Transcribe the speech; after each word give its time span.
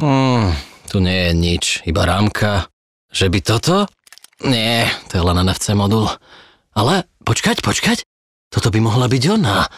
Mm, 0.00 0.56
tu 0.88 0.96
nie 1.04 1.28
je 1.28 1.32
nič, 1.36 1.64
iba 1.84 2.08
rámka. 2.08 2.68
Že 3.12 3.26
by 3.28 3.38
toto? 3.44 3.76
Nie, 4.42 4.88
to 5.12 5.20
je 5.20 5.22
len 5.22 5.36
NFC 5.44 5.76
modul. 5.76 6.08
Ale 6.72 7.04
počkať, 7.22 7.60
počkať. 7.60 8.08
Toto 8.48 8.72
by 8.72 8.80
mohla 8.80 9.06
byť 9.06 9.22
ona. 9.32 9.68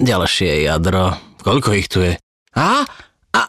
Ďalšie 0.00 0.64
jadro. 0.64 1.16
Koľko 1.44 1.70
ich 1.76 1.88
tu 1.92 2.00
je? 2.00 2.16
A? 2.56 2.84
A? 3.36 3.42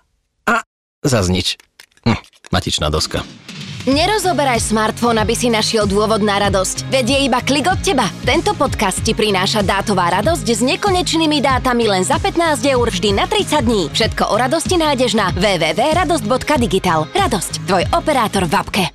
A? 0.47 0.55
Zas 1.03 1.31
nič. 1.31 1.55
Hm, 2.03 2.19
matičná 2.51 2.91
doska. 2.91 3.23
Nerozoberaj 3.87 4.59
smartfón, 4.59 5.15
aby 5.23 5.31
si 5.31 5.47
našiel 5.47 5.87
dôvod 5.87 6.19
na 6.19 6.35
radosť. 6.35 6.91
Veď 6.91 7.23
iba 7.23 7.39
klik 7.39 7.63
od 7.63 7.79
teba. 7.79 8.11
Tento 8.27 8.51
podcast 8.51 8.99
ti 8.99 9.15
prináša 9.15 9.63
dátová 9.63 10.11
radosť 10.19 10.43
s 10.43 10.59
nekonečnými 10.59 11.39
dátami 11.39 11.87
len 11.87 12.03
za 12.03 12.19
15 12.19 12.59
eur 12.67 12.83
vždy 12.91 13.15
na 13.15 13.23
30 13.23 13.63
dní. 13.63 13.87
Všetko 13.95 14.23
o 14.29 14.35
radosti 14.35 14.75
nájdeš 14.75 15.15
na 15.15 15.31
www.radosť.digital. 15.31 17.07
Radosť, 17.07 17.53
tvoj 17.71 17.87
operátor 17.95 18.51
v 18.51 18.53
apke. 18.59 18.85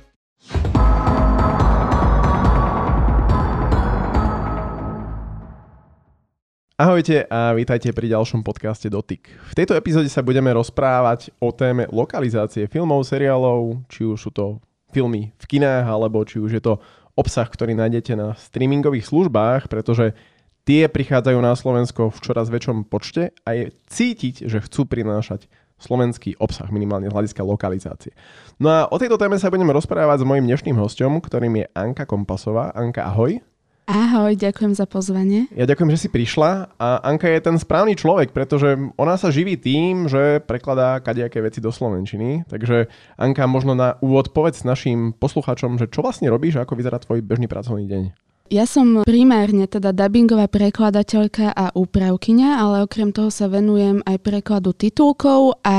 Ahojte 6.77 7.25
a 7.25 7.57
vítajte 7.57 7.89
pri 7.89 8.11
ďalšom 8.13 8.45
podcaste 8.45 8.91
Dotyk. 8.91 9.33
V 9.49 9.53
tejto 9.57 9.73
epizóde 9.73 10.13
sa 10.13 10.21
budeme 10.21 10.53
rozprávať 10.53 11.33
o 11.41 11.49
téme 11.49 11.89
lokalizácie 11.89 12.69
filmov, 12.69 13.01
seriálov, 13.07 13.81
či 13.89 14.05
už 14.05 14.19
sú 14.19 14.29
to 14.29 14.61
filmy 14.95 15.35
v 15.35 15.45
kinách, 15.45 15.83
alebo 15.91 16.23
či 16.23 16.39
už 16.39 16.55
je 16.55 16.63
to 16.63 16.79
obsah, 17.19 17.47
ktorý 17.47 17.75
nájdete 17.75 18.15
na 18.15 18.31
streamingových 18.39 19.11
službách, 19.11 19.67
pretože 19.67 20.15
tie 20.63 20.87
prichádzajú 20.87 21.39
na 21.43 21.51
Slovensko 21.51 22.07
v 22.07 22.19
čoraz 22.23 22.47
väčšom 22.47 22.87
počte 22.87 23.35
a 23.43 23.49
je 23.51 23.75
cítiť, 23.91 24.47
že 24.47 24.63
chcú 24.63 24.87
prinášať 24.87 25.51
slovenský 25.75 26.39
obsah, 26.39 26.71
minimálne 26.71 27.11
z 27.11 27.15
hľadiska 27.15 27.43
lokalizácie. 27.43 28.15
No 28.63 28.71
a 28.71 28.87
o 28.87 28.95
tejto 28.95 29.19
téme 29.19 29.35
sa 29.35 29.51
budeme 29.51 29.75
rozprávať 29.75 30.23
s 30.23 30.27
mojim 30.27 30.47
dnešným 30.47 30.79
hostom, 30.79 31.19
ktorým 31.19 31.59
je 31.59 31.65
Anka 31.75 32.07
Kompasová. 32.07 32.71
Anka, 32.71 33.03
ahoj. 33.03 33.43
Ahoj, 33.85 34.33
ďakujem 34.33 34.73
za 34.73 34.89
pozvanie. 34.89 35.45
Ja 35.53 35.69
ďakujem, 35.69 35.93
že 35.93 36.01
si 36.01 36.09
prišla 36.09 36.73
a 36.81 37.05
Anka 37.05 37.29
je 37.29 37.37
ten 37.37 37.53
správny 37.53 37.93
človek, 37.93 38.33
pretože 38.33 38.81
ona 38.97 39.13
sa 39.13 39.29
živí 39.29 39.61
tým, 39.61 40.09
že 40.09 40.41
prekladá 40.41 40.97
kadejaké 41.05 41.37
veci 41.37 41.61
do 41.61 41.69
Slovenčiny. 41.69 42.49
Takže 42.49 42.89
Anka, 43.13 43.45
možno 43.45 43.77
na 43.77 44.01
úvod 44.01 44.33
povedz 44.33 44.65
našim 44.65 45.13
poslucháčom, 45.13 45.77
že 45.77 45.85
čo 45.85 46.01
vlastne 46.01 46.33
robíš 46.33 46.57
a 46.57 46.65
ako 46.65 46.81
vyzerá 46.81 46.97
tvoj 46.97 47.21
bežný 47.21 47.45
pracovný 47.45 47.85
deň. 47.85 48.03
Ja 48.49 48.69
som 48.69 49.01
primárne 49.05 49.65
teda 49.65 49.89
dubbingová 49.89 50.45
prekladateľka 50.49 51.53
a 51.53 51.73
úpravkyňa, 51.73 52.49
ale 52.61 52.85
okrem 52.85 53.09
toho 53.09 53.33
sa 53.33 53.49
venujem 53.49 54.05
aj 54.05 54.21
prekladu 54.21 54.73
titulkov 54.73 55.61
a 55.65 55.77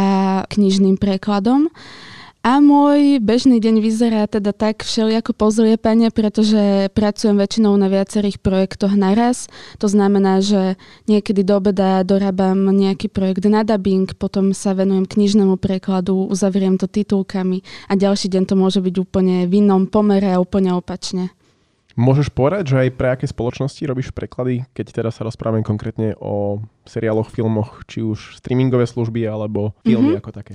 knižným 0.51 0.99
prekladom. 0.99 1.71
A 2.47 2.63
môj 2.63 3.19
bežný 3.19 3.59
deň 3.59 3.83
vyzerá 3.83 4.23
teda 4.31 4.55
tak 4.55 4.87
všelijako 4.87 5.35
pozliepanie, 5.35 6.15
pretože 6.15 6.87
pracujem 6.95 7.35
väčšinou 7.35 7.75
na 7.75 7.91
viacerých 7.91 8.39
projektoch 8.39 8.95
naraz. 8.95 9.51
To 9.83 9.91
znamená, 9.91 10.39
že 10.39 10.79
niekedy 11.11 11.43
do 11.43 11.59
obeda 11.59 12.07
dorábam 12.07 12.71
nejaký 12.71 13.11
projekt 13.11 13.51
na 13.51 13.67
dubbing, 13.67 14.15
potom 14.15 14.55
sa 14.55 14.79
venujem 14.79 15.11
knižnému 15.11 15.59
prekladu, 15.59 16.31
uzavriem 16.31 16.79
to 16.79 16.87
titulkami 16.87 17.67
a 17.91 17.99
ďalší 17.99 18.31
deň 18.31 18.47
to 18.47 18.55
môže 18.55 18.79
byť 18.79 18.95
úplne 18.95 19.51
v 19.51 19.67
inom 19.67 19.91
pomere 19.91 20.31
a 20.31 20.39
úplne 20.39 20.71
opačne. 20.71 21.35
Môžeš 21.99 22.31
povedať, 22.31 22.71
že 22.71 22.77
aj 22.87 22.91
pre 22.95 23.09
aké 23.09 23.27
spoločnosti 23.27 23.81
robíš 23.89 24.13
preklady, 24.15 24.69
keď 24.77 25.03
teraz 25.03 25.19
sa 25.19 25.27
rozprávame 25.27 25.65
konkrétne 25.65 26.13
o 26.21 26.61
seriáloch, 26.85 27.33
filmoch, 27.33 27.83
či 27.89 28.05
už 28.05 28.39
streamingové 28.39 28.85
služby 28.85 29.25
alebo 29.25 29.73
filmy 29.83 30.15
mm-hmm. 30.15 30.21
ako 30.23 30.31
také? 30.31 30.55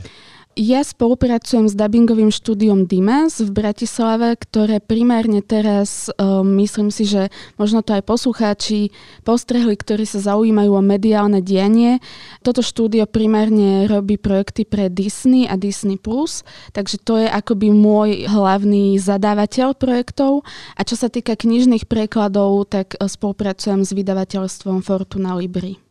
Ja 0.60 0.84
spolupracujem 0.84 1.72
s 1.72 1.80
dubbingovým 1.80 2.28
štúdiom 2.28 2.84
Dimas 2.84 3.40
v 3.40 3.56
Bratislave, 3.56 4.36
ktoré 4.36 4.84
primárne 4.84 5.40
teraz, 5.40 6.12
um, 6.20 6.44
myslím 6.60 6.92
si, 6.92 7.08
že 7.08 7.32
možno 7.56 7.80
to 7.80 7.96
aj 7.96 8.04
poslucháči 8.04 8.92
postrehli, 9.24 9.80
ktorí 9.80 10.04
sa 10.04 10.20
zaujímajú 10.20 10.76
o 10.76 10.84
mediálne 10.84 11.40
dianie. 11.40 12.04
Toto 12.44 12.60
štúdio 12.60 13.08
primárne 13.08 13.88
robí 13.88 14.20
projekty 14.20 14.68
pre 14.68 14.92
Disney 14.92 15.48
a 15.48 15.56
Disney+, 15.56 15.96
Plus, 15.96 16.44
takže 16.76 17.00
to 17.00 17.16
je 17.16 17.32
akoby 17.32 17.72
môj 17.72 18.28
hlavný 18.28 19.00
zadávateľ 19.00 19.80
projektov. 19.80 20.44
A 20.76 20.84
čo 20.84 21.00
sa 21.00 21.08
týka 21.08 21.40
knižných 21.40 21.88
prekladov, 21.88 22.68
tak 22.68 23.00
uh, 23.00 23.08
spolupracujem 23.08 23.88
s 23.88 23.96
vydavateľstvom 23.96 24.84
Fortuna 24.84 25.32
Libri. 25.40 25.91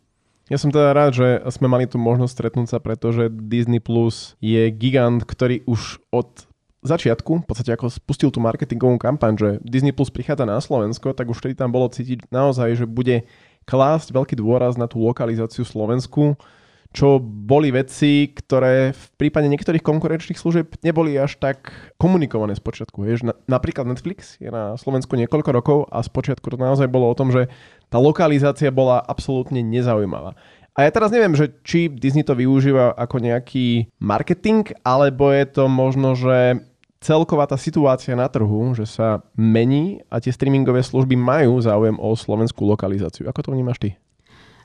Ja 0.51 0.59
som 0.59 0.75
teda 0.75 0.91
rád, 0.91 1.15
že 1.15 1.29
sme 1.55 1.71
mali 1.71 1.87
tu 1.87 1.95
možnosť 1.95 2.35
stretnúť 2.35 2.69
sa, 2.75 2.79
pretože 2.83 3.31
Disney 3.31 3.79
Plus 3.79 4.35
je 4.43 4.67
gigant, 4.75 5.23
ktorý 5.23 5.63
už 5.63 6.03
od 6.11 6.51
začiatku, 6.83 7.45
v 7.45 7.47
podstate 7.47 7.71
ako 7.71 7.87
spustil 7.87 8.35
tú 8.35 8.43
marketingovú 8.43 8.99
kampaň, 8.99 9.39
že 9.39 9.49
Disney 9.63 9.95
Plus 9.95 10.11
prichádza 10.11 10.51
na 10.51 10.59
Slovensko, 10.59 11.15
tak 11.15 11.31
už 11.31 11.39
vtedy 11.39 11.55
tam 11.55 11.71
bolo 11.71 11.87
cítiť 11.87 12.35
naozaj, 12.35 12.83
že 12.83 12.91
bude 12.91 13.31
klásť 13.63 14.11
veľký 14.11 14.35
dôraz 14.43 14.75
na 14.75 14.91
tú 14.91 14.99
lokalizáciu 14.99 15.63
Slovensku, 15.63 16.35
čo 16.91 17.23
boli 17.23 17.71
veci, 17.71 18.35
ktoré 18.35 18.91
v 18.91 19.05
prípade 19.15 19.47
niektorých 19.47 19.83
konkurenčných 19.83 20.39
služieb 20.39 20.75
neboli 20.83 21.15
až 21.15 21.39
tak 21.39 21.71
komunikované 22.03 22.59
z 22.59 22.63
počiatku. 22.67 23.07
Vieš, 23.07 23.31
na, 23.31 23.35
napríklad 23.47 23.87
Netflix 23.87 24.35
je 24.43 24.51
na 24.51 24.75
Slovensku 24.75 25.15
niekoľko 25.15 25.51
rokov 25.55 25.79
a 25.95 26.03
z 26.03 26.11
počiatku 26.11 26.51
to 26.51 26.59
naozaj 26.59 26.91
bolo 26.91 27.07
o 27.07 27.15
tom, 27.15 27.31
že 27.31 27.47
tá 27.87 28.03
lokalizácia 28.03 28.75
bola 28.75 28.99
absolútne 28.99 29.63
nezaujímavá. 29.63 30.35
A 30.75 30.87
ja 30.87 30.91
teraz 30.91 31.15
neviem, 31.15 31.35
že 31.35 31.51
či 31.67 31.91
Disney 31.91 32.27
to 32.27 32.35
využíva 32.35 32.95
ako 32.95 33.23
nejaký 33.23 33.91
marketing, 34.03 34.71
alebo 34.87 35.31
je 35.35 35.47
to 35.47 35.67
možno, 35.67 36.15
že 36.19 36.63
celková 37.03 37.47
tá 37.47 37.57
situácia 37.59 38.15
na 38.15 38.29
trhu, 38.31 38.77
že 38.77 38.87
sa 38.87 39.25
mení 39.35 40.05
a 40.13 40.21
tie 40.21 40.31
streamingové 40.31 40.85
služby 40.85 41.17
majú 41.17 41.59
záujem 41.59 41.97
o 41.99 42.09
slovenskú 42.15 42.67
lokalizáciu. 42.67 43.27
Ako 43.27 43.47
to 43.47 43.55
vnímaš 43.55 43.79
ty? 43.79 43.91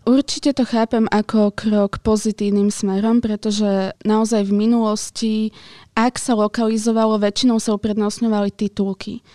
Určite 0.05 0.53
to 0.53 0.69
chápem 0.69 1.09
ako 1.09 1.49
krok 1.49 1.97
pozitívnym 2.05 2.69
smerom, 2.69 3.25
pretože 3.25 3.89
naozaj 4.05 4.45
v 4.45 4.53
minulosti, 4.53 5.33
ak 5.97 6.21
sa 6.21 6.37
lokalizovalo, 6.37 7.17
väčšinou 7.17 7.57
sa 7.57 7.73
uprednostňovali 7.73 8.53
titulky 8.53 9.25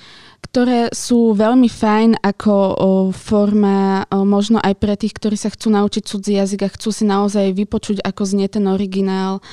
ktoré 0.41 0.91
sú 0.91 1.37
veľmi 1.37 1.71
fajn 1.71 2.25
ako 2.25 2.53
o, 2.53 2.73
forma 3.15 4.03
o, 4.11 4.27
možno 4.27 4.59
aj 4.59 4.75
pre 4.83 4.99
tých, 4.99 5.15
ktorí 5.15 5.39
sa 5.39 5.53
chcú 5.53 5.71
naučiť 5.71 6.03
cudzí 6.03 6.33
jazyk 6.41 6.61
a 6.67 6.75
chcú 6.75 6.91
si 6.91 7.05
naozaj 7.07 7.55
vypočuť, 7.55 8.03
ako 8.03 8.23
znie 8.27 8.51
ten 8.51 8.67
originál, 8.67 9.45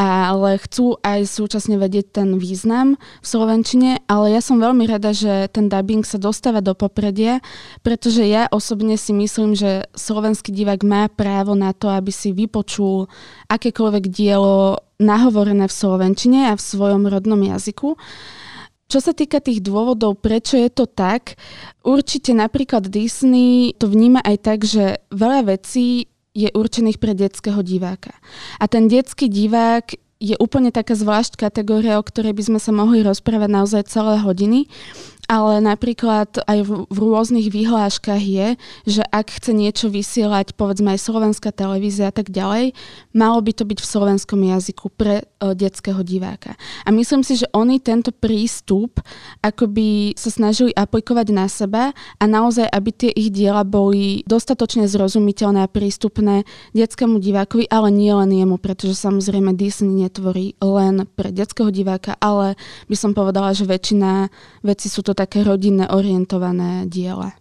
ale 0.00 0.56
chcú 0.62 0.96
aj 1.04 1.28
súčasne 1.28 1.76
vedieť 1.76 2.22
ten 2.22 2.40
význam 2.40 2.96
v 3.20 3.26
Slovenčine, 3.26 4.00
ale 4.08 4.32
ja 4.32 4.40
som 4.40 4.56
veľmi 4.56 4.88
rada, 4.88 5.12
že 5.12 5.52
ten 5.52 5.68
dubbing 5.68 6.08
sa 6.08 6.16
dostáva 6.16 6.64
do 6.64 6.72
popredia, 6.72 7.44
pretože 7.84 8.24
ja 8.24 8.48
osobne 8.48 8.96
si 8.96 9.12
myslím, 9.12 9.52
že 9.52 9.84
slovenský 9.92 10.56
divák 10.56 10.80
má 10.88 11.08
právo 11.12 11.52
na 11.52 11.76
to, 11.76 11.92
aby 11.92 12.12
si 12.12 12.32
vypočul 12.32 13.12
akékoľvek 13.52 14.04
dielo 14.08 14.80
nahovorené 14.96 15.68
v 15.68 15.76
Slovenčine 15.76 16.48
a 16.48 16.56
v 16.56 16.64
svojom 16.64 17.04
rodnom 17.08 17.40
jazyku. 17.40 18.00
Čo 18.86 19.02
sa 19.02 19.10
týka 19.10 19.42
tých 19.42 19.66
dôvodov, 19.66 20.22
prečo 20.22 20.54
je 20.54 20.70
to 20.70 20.86
tak, 20.86 21.34
určite 21.82 22.30
napríklad 22.30 22.86
Disney 22.86 23.74
to 23.74 23.90
vníma 23.90 24.22
aj 24.22 24.36
tak, 24.46 24.58
že 24.62 25.02
veľa 25.10 25.58
vecí 25.58 26.06
je 26.36 26.52
určených 26.52 27.02
pre 27.02 27.16
detského 27.16 27.58
diváka. 27.66 28.14
A 28.62 28.70
ten 28.70 28.86
detský 28.86 29.26
divák 29.26 29.96
je 30.16 30.36
úplne 30.40 30.72
taká 30.72 30.96
zvlášť 30.96 31.36
kategória, 31.36 32.00
o 32.00 32.04
ktorej 32.04 32.32
by 32.32 32.42
sme 32.46 32.60
sa 32.60 32.72
mohli 32.72 33.04
rozprávať 33.04 33.50
naozaj 33.52 33.82
celé 33.90 34.16
hodiny, 34.20 34.64
ale 35.26 35.58
napríklad 35.58 36.42
aj 36.46 36.58
v, 36.62 36.70
v 36.86 36.98
rôznych 36.98 37.50
výhláškach 37.50 38.22
je, 38.22 38.54
že 38.86 39.02
ak 39.02 39.34
chce 39.42 39.50
niečo 39.50 39.90
vysielať, 39.90 40.54
povedzme 40.54 40.94
aj 40.94 41.02
slovenská 41.02 41.50
televízia 41.50 42.10
a 42.10 42.14
tak 42.14 42.30
ďalej, 42.30 42.72
malo 43.10 43.38
by 43.42 43.52
to 43.52 43.66
byť 43.66 43.78
v 43.82 43.90
slovenskom 43.90 44.40
jazyku 44.46 44.86
pre 44.94 45.26
o, 45.42 45.50
e, 45.50 45.58
detského 45.58 45.98
diváka. 46.06 46.54
A 46.86 46.94
myslím 46.94 47.26
si, 47.26 47.42
že 47.42 47.50
oni 47.50 47.82
tento 47.82 48.14
prístup 48.14 49.02
akoby 49.42 50.14
sa 50.14 50.30
snažili 50.30 50.70
aplikovať 50.70 51.26
na 51.34 51.50
seba 51.50 51.90
a 52.22 52.24
naozaj, 52.24 52.70
aby 52.70 52.90
tie 52.94 53.10
ich 53.10 53.34
diela 53.34 53.66
boli 53.66 54.22
dostatočne 54.30 54.86
zrozumiteľné 54.86 55.66
a 55.66 55.72
prístupné 55.72 56.46
detskému 56.70 57.18
divákovi, 57.18 57.66
ale 57.66 57.90
nie 57.90 58.14
len 58.14 58.30
jemu, 58.30 58.62
pretože 58.62 58.94
samozrejme 58.94 59.58
Disney 59.58 60.06
netvorí 60.06 60.54
len 60.62 61.10
pre 61.18 61.34
detského 61.34 61.74
diváka, 61.74 62.14
ale 62.22 62.54
by 62.86 62.96
som 62.96 63.10
povedala, 63.10 63.50
že 63.50 63.66
väčšina 63.66 64.30
vecí 64.62 64.86
sú 64.86 65.02
to 65.02 65.15
také 65.16 65.40
rodinné 65.40 65.88
orientované 65.88 66.84
diela. 66.84 67.32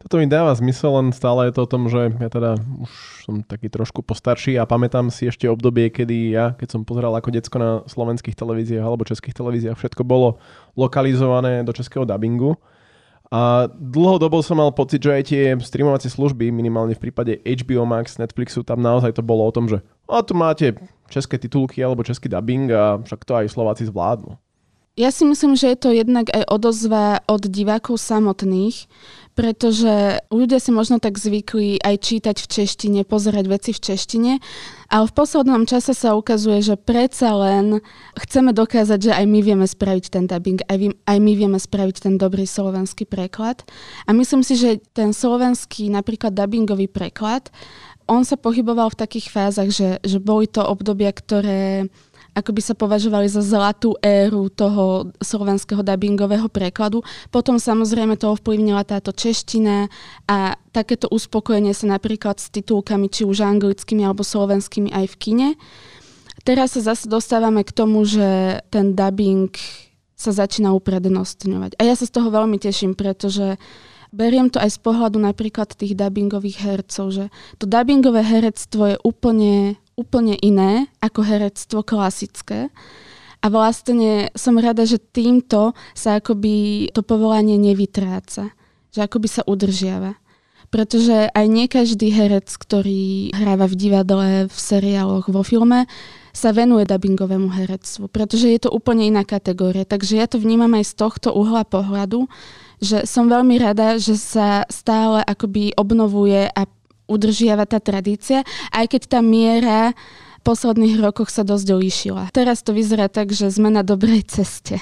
Toto 0.00 0.16
mi 0.16 0.24
dáva 0.24 0.56
zmysel, 0.56 0.96
len 0.96 1.08
stále 1.12 1.48
je 1.48 1.60
to 1.60 1.68
o 1.68 1.68
tom, 1.68 1.84
že 1.92 2.08
ja 2.16 2.28
teda 2.32 2.56
už 2.56 2.92
som 3.28 3.44
taký 3.44 3.68
trošku 3.68 4.00
postarší 4.00 4.56
a 4.56 4.64
pamätám 4.64 5.12
si 5.12 5.28
ešte 5.28 5.44
obdobie, 5.44 5.92
kedy 5.92 6.32
ja, 6.32 6.56
keď 6.56 6.68
som 6.72 6.88
pozeral 6.88 7.12
ako 7.12 7.28
decko 7.28 7.56
na 7.60 7.70
slovenských 7.84 8.32
televíziách 8.32 8.80
alebo 8.80 9.04
českých 9.04 9.36
televíziách, 9.36 9.76
všetko 9.76 10.00
bolo 10.00 10.40
lokalizované 10.72 11.60
do 11.68 11.72
českého 11.76 12.08
dubbingu. 12.08 12.56
A 13.30 13.68
dlhodobo 13.70 14.40
som 14.42 14.58
mal 14.58 14.72
pocit, 14.72 15.04
že 15.04 15.12
aj 15.14 15.24
tie 15.28 15.54
streamovacie 15.60 16.10
služby, 16.10 16.48
minimálne 16.50 16.96
v 16.96 17.04
prípade 17.06 17.38
HBO 17.44 17.84
Max, 17.84 18.16
Netflixu, 18.16 18.64
tam 18.64 18.80
naozaj 18.80 19.14
to 19.14 19.22
bolo 19.22 19.44
o 19.46 19.52
tom, 19.52 19.68
že 19.68 19.84
a 20.10 20.24
tu 20.24 20.34
máte 20.34 20.74
české 21.12 21.38
titulky 21.38 21.84
alebo 21.84 22.02
český 22.02 22.26
dubbing 22.26 22.72
a 22.72 22.98
však 23.04 23.20
to 23.22 23.32
aj 23.36 23.52
Slováci 23.52 23.86
zvládnu. 23.86 24.34
Ja 25.00 25.08
si 25.08 25.24
myslím, 25.24 25.56
že 25.56 25.72
je 25.72 25.78
to 25.80 25.96
jednak 25.96 26.28
aj 26.28 26.44
odozva 26.44 27.24
od 27.24 27.48
divákov 27.48 27.96
samotných, 27.96 28.84
pretože 29.32 30.20
ľudia 30.28 30.60
si 30.60 30.68
možno 30.76 31.00
tak 31.00 31.16
zvykli 31.16 31.80
aj 31.80 32.04
čítať 32.04 32.36
v 32.36 32.46
češtine, 32.60 33.00
pozerať 33.08 33.48
veci 33.48 33.72
v 33.72 33.80
češtine, 33.80 34.32
ale 34.92 35.04
v 35.08 35.16
poslednom 35.16 35.64
čase 35.64 35.96
sa 35.96 36.12
ukazuje, 36.12 36.60
že 36.60 36.76
predsa 36.76 37.32
len 37.32 37.80
chceme 38.12 38.52
dokázať, 38.52 39.08
že 39.08 39.12
aj 39.16 39.24
my 39.24 39.40
vieme 39.40 39.64
spraviť 39.64 40.04
ten 40.12 40.28
dubbing, 40.28 40.60
aj, 40.68 40.76
vy, 40.76 40.92
aj 40.92 41.16
my 41.16 41.32
vieme 41.32 41.56
spraviť 41.56 41.96
ten 42.04 42.14
dobrý 42.20 42.44
slovenský 42.44 43.08
preklad. 43.08 43.64
A 44.04 44.12
myslím 44.12 44.44
si, 44.44 44.60
že 44.60 44.84
ten 44.92 45.16
slovenský 45.16 45.88
napríklad 45.88 46.36
dubbingový 46.36 46.92
preklad, 46.92 47.48
on 48.10 48.26
sa 48.26 48.34
pohyboval 48.34 48.90
v 48.92 49.00
takých 49.06 49.30
fázach, 49.30 49.70
že, 49.70 50.02
že 50.02 50.18
boli 50.18 50.50
to 50.50 50.66
obdobia, 50.66 51.14
ktoré 51.14 51.86
ako 52.40 52.56
by 52.56 52.62
sa 52.64 52.74
považovali 52.74 53.28
za 53.28 53.44
zlatú 53.44 53.94
éru 54.00 54.48
toho 54.48 55.12
slovenského 55.20 55.84
dubbingového 55.84 56.48
prekladu. 56.48 57.04
Potom 57.28 57.60
samozrejme 57.60 58.16
to 58.16 58.32
ovplyvnila 58.32 58.82
táto 58.88 59.12
čeština 59.12 59.92
a 60.24 60.56
takéto 60.72 61.06
uspokojenie 61.12 61.76
sa 61.76 61.86
napríklad 61.92 62.40
s 62.40 62.48
titulkami 62.48 63.12
či 63.12 63.28
už 63.28 63.44
anglickými 63.44 64.02
alebo 64.02 64.24
slovenskými 64.24 64.90
aj 64.90 65.06
v 65.12 65.16
kine. 65.20 65.48
Teraz 66.40 66.72
sa 66.74 66.96
zase 66.96 67.04
dostávame 67.06 67.60
k 67.62 67.76
tomu, 67.76 68.08
že 68.08 68.60
ten 68.72 68.96
dubbing 68.96 69.52
sa 70.16 70.32
začína 70.32 70.72
uprednostňovať. 70.76 71.76
A 71.76 71.82
ja 71.84 71.94
sa 71.96 72.08
z 72.08 72.12
toho 72.12 72.32
veľmi 72.32 72.56
teším, 72.60 72.96
pretože 72.96 73.60
beriem 74.12 74.50
to 74.50 74.58
aj 74.60 74.76
z 74.76 74.78
pohľadu 74.82 75.16
napríklad 75.22 75.72
tých 75.72 75.96
dubbingových 75.96 76.58
hercov, 76.60 77.06
že 77.14 77.24
to 77.56 77.64
dubbingové 77.64 78.20
herectvo 78.20 78.94
je 78.94 78.96
úplne 79.06 79.80
úplne 80.00 80.40
iné 80.40 80.88
ako 81.04 81.20
herectvo 81.20 81.84
klasické. 81.84 82.72
A 83.40 83.46
vlastne 83.52 84.32
som 84.32 84.56
rada, 84.56 84.88
že 84.88 84.96
týmto 84.96 85.76
sa 85.92 86.16
akoby 86.16 86.88
to 86.96 87.04
povolanie 87.04 87.60
nevytráca. 87.60 88.52
Že 88.96 89.00
akoby 89.04 89.28
sa 89.28 89.42
udržiava. 89.44 90.16
Pretože 90.70 91.28
aj 91.34 91.46
nie 91.50 91.66
každý 91.66 92.14
herec, 92.14 92.46
ktorý 92.46 93.34
hráva 93.34 93.66
v 93.66 93.74
divadle, 93.74 94.28
v 94.46 94.56
seriáloch, 94.56 95.26
vo 95.28 95.42
filme, 95.42 95.90
sa 96.30 96.54
venuje 96.54 96.86
dubbingovému 96.86 97.50
herectvu, 97.50 98.06
pretože 98.06 98.46
je 98.46 98.60
to 98.62 98.70
úplne 98.70 99.02
iná 99.02 99.26
kategória. 99.26 99.82
Takže 99.82 100.14
ja 100.14 100.30
to 100.30 100.38
vnímam 100.38 100.70
aj 100.78 100.86
z 100.86 100.94
tohto 100.94 101.34
uhla 101.34 101.66
pohľadu, 101.66 102.30
že 102.78 103.02
som 103.04 103.26
veľmi 103.26 103.58
rada, 103.58 103.98
že 103.98 104.14
sa 104.14 104.62
stále 104.70 105.26
akoby 105.26 105.74
obnovuje 105.74 106.48
a 106.48 106.62
udržiava 107.10 107.66
tá 107.66 107.82
tradícia, 107.82 108.46
aj 108.70 108.86
keď 108.86 109.18
tá 109.18 109.20
miera 109.20 109.90
v 110.40 110.42
posledných 110.46 111.02
rokoch 111.02 111.28
sa 111.28 111.42
dosť 111.42 111.68
líšila. 111.74 112.24
Teraz 112.30 112.62
to 112.62 112.72
vyzerá 112.72 113.10
tak, 113.10 113.34
že 113.34 113.50
sme 113.50 113.68
na 113.68 113.82
dobrej 113.82 114.24
ceste. 114.30 114.78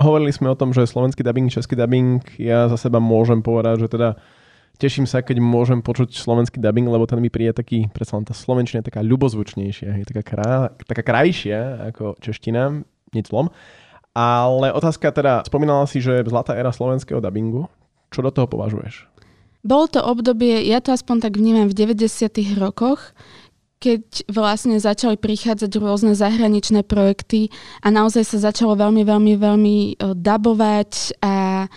Hovorili 0.00 0.32
sme 0.32 0.50
o 0.50 0.58
tom, 0.58 0.72
že 0.72 0.88
slovenský 0.88 1.26
dubbing, 1.26 1.50
český 1.50 1.74
dubbing, 1.74 2.22
ja 2.38 2.70
za 2.70 2.78
seba 2.78 3.02
môžem 3.02 3.42
povedať, 3.42 3.86
že 3.86 3.88
teda 3.90 4.08
teším 4.78 5.10
sa, 5.10 5.26
keď 5.26 5.42
môžem 5.42 5.82
počuť 5.82 6.14
slovenský 6.14 6.62
dubbing, 6.62 6.86
lebo 6.86 7.02
ten 7.04 7.18
mi 7.18 7.28
príde 7.28 7.50
taký, 7.50 7.90
predsa 7.90 8.14
len 8.14 8.26
tá 8.26 8.30
slovenčina 8.30 8.80
je 8.80 8.94
taká 8.94 9.02
ľubozvučnejšia, 9.02 9.98
je 9.98 10.06
taká, 10.06 10.22
krá, 10.22 10.50
taká 10.86 11.02
krajšia 11.02 11.90
ako 11.94 12.14
čeština, 12.22 12.86
nic 13.10 13.26
zlom. 13.26 13.50
Ale 14.14 14.70
otázka 14.70 15.10
teda, 15.10 15.42
spomínala 15.46 15.86
si, 15.90 15.98
že 15.98 16.22
zlatá 16.30 16.54
éra 16.54 16.70
slovenského 16.70 17.18
dubbingu, 17.18 17.66
čo 18.14 18.22
do 18.22 18.30
toho 18.30 18.46
považuješ? 18.46 19.17
Bol 19.68 19.84
to 19.92 20.00
obdobie, 20.00 20.64
ja 20.64 20.80
to 20.80 20.96
aspoň 20.96 21.28
tak 21.28 21.36
vnímam, 21.36 21.68
v 21.68 21.76
90. 21.76 22.56
rokoch, 22.56 23.12
keď 23.78 24.26
vlastne 24.26 24.80
začali 24.80 25.20
prichádzať 25.20 25.70
rôzne 25.76 26.16
zahraničné 26.16 26.82
projekty 26.88 27.52
a 27.84 27.92
naozaj 27.92 28.24
sa 28.24 28.50
začalo 28.50 28.74
veľmi, 28.74 29.04
veľmi, 29.04 29.32
veľmi 29.36 29.76
e, 29.76 29.92
dabovať 30.16 31.20
a 31.20 31.68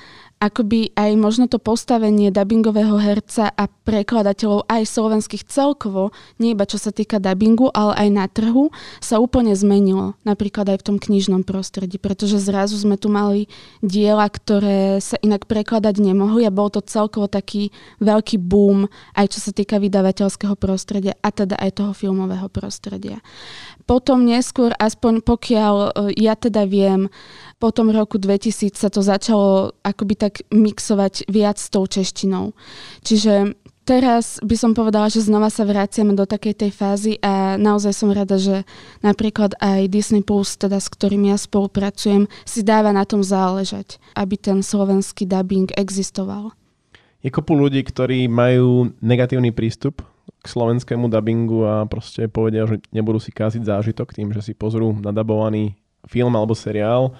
akoby 0.41 0.97
aj 0.97 1.11
možno 1.21 1.45
to 1.45 1.61
postavenie 1.61 2.33
dubbingového 2.33 2.97
herca 2.97 3.53
a 3.53 3.69
prekladateľov 3.69 4.65
aj 4.65 4.89
slovenských 4.89 5.45
celkovo, 5.45 6.09
nie 6.41 6.57
iba 6.57 6.65
čo 6.65 6.81
sa 6.81 6.89
týka 6.89 7.21
dubbingu, 7.21 7.69
ale 7.69 7.93
aj 7.93 8.09
na 8.09 8.25
trhu, 8.25 8.73
sa 8.97 9.21
úplne 9.21 9.53
zmenilo. 9.53 10.17
Napríklad 10.25 10.73
aj 10.73 10.81
v 10.81 10.87
tom 10.89 10.97
knižnom 10.97 11.45
prostredí, 11.45 12.01
pretože 12.01 12.41
zrazu 12.41 12.73
sme 12.81 12.97
tu 12.97 13.13
mali 13.13 13.45
diela, 13.85 14.25
ktoré 14.25 14.97
sa 14.97 15.21
inak 15.21 15.45
prekladať 15.45 16.01
nemohli 16.01 16.49
a 16.49 16.51
bol 16.51 16.73
to 16.73 16.81
celkovo 16.81 17.29
taký 17.29 17.69
veľký 18.01 18.41
boom, 18.41 18.89
aj 19.13 19.37
čo 19.37 19.39
sa 19.45 19.53
týka 19.53 19.77
vydavateľského 19.77 20.57
prostredia 20.57 21.13
a 21.21 21.29
teda 21.29 21.53
aj 21.61 21.77
toho 21.77 21.93
filmového 21.93 22.49
prostredia. 22.49 23.21
Potom 23.91 24.23
neskôr, 24.23 24.71
aspoň 24.79 25.19
pokiaľ 25.19 25.75
e, 25.75 25.89
ja 26.23 26.39
teda 26.39 26.63
viem, 26.63 27.11
po 27.59 27.75
tom 27.75 27.91
roku 27.91 28.15
2000 28.15 28.71
sa 28.79 28.87
to 28.87 29.03
začalo 29.03 29.75
akoby 29.83 30.15
tak 30.15 30.47
mixovať 30.47 31.27
viac 31.27 31.59
s 31.59 31.67
tou 31.67 31.83
češtinou. 31.83 32.55
Čiže 33.03 33.51
teraz 33.83 34.39
by 34.39 34.55
som 34.55 34.71
povedala, 34.71 35.11
že 35.11 35.27
znova 35.27 35.51
sa 35.51 35.67
vraciame 35.67 36.15
do 36.15 36.23
takej 36.23 36.63
tej 36.63 36.71
fázy 36.71 37.19
a 37.19 37.59
naozaj 37.59 37.91
som 37.91 38.15
rada, 38.15 38.39
že 38.39 38.63
napríklad 39.03 39.59
aj 39.59 39.91
Disney 39.91 40.23
Plus, 40.23 40.55
teda 40.55 40.79
s 40.79 40.87
ktorým 40.87 41.27
ja 41.27 41.35
spolupracujem, 41.35 42.31
si 42.47 42.63
dáva 42.63 42.95
na 42.95 43.03
tom 43.03 43.19
záležať, 43.19 43.99
aby 44.15 44.39
ten 44.39 44.63
slovenský 44.63 45.27
dubbing 45.27 45.67
existoval. 45.75 46.55
Je 47.19 47.27
kopu 47.27 47.59
ľudí, 47.59 47.83
ktorí 47.83 48.31
majú 48.31 48.95
negatívny 49.03 49.51
prístup 49.51 49.99
k 50.39 50.45
slovenskému 50.47 51.11
dubbingu 51.11 51.67
a 51.67 51.75
proste 51.85 52.31
povedia, 52.31 52.63
že 52.63 52.79
nebudú 52.95 53.19
si 53.19 53.35
káziť 53.35 53.67
zážitok 53.67 54.15
tým, 54.15 54.31
že 54.31 54.39
si 54.39 54.53
pozrú 54.55 54.95
nadabovaný 54.95 55.75
film 56.07 56.33
alebo 56.33 56.55
seriál 56.55 57.13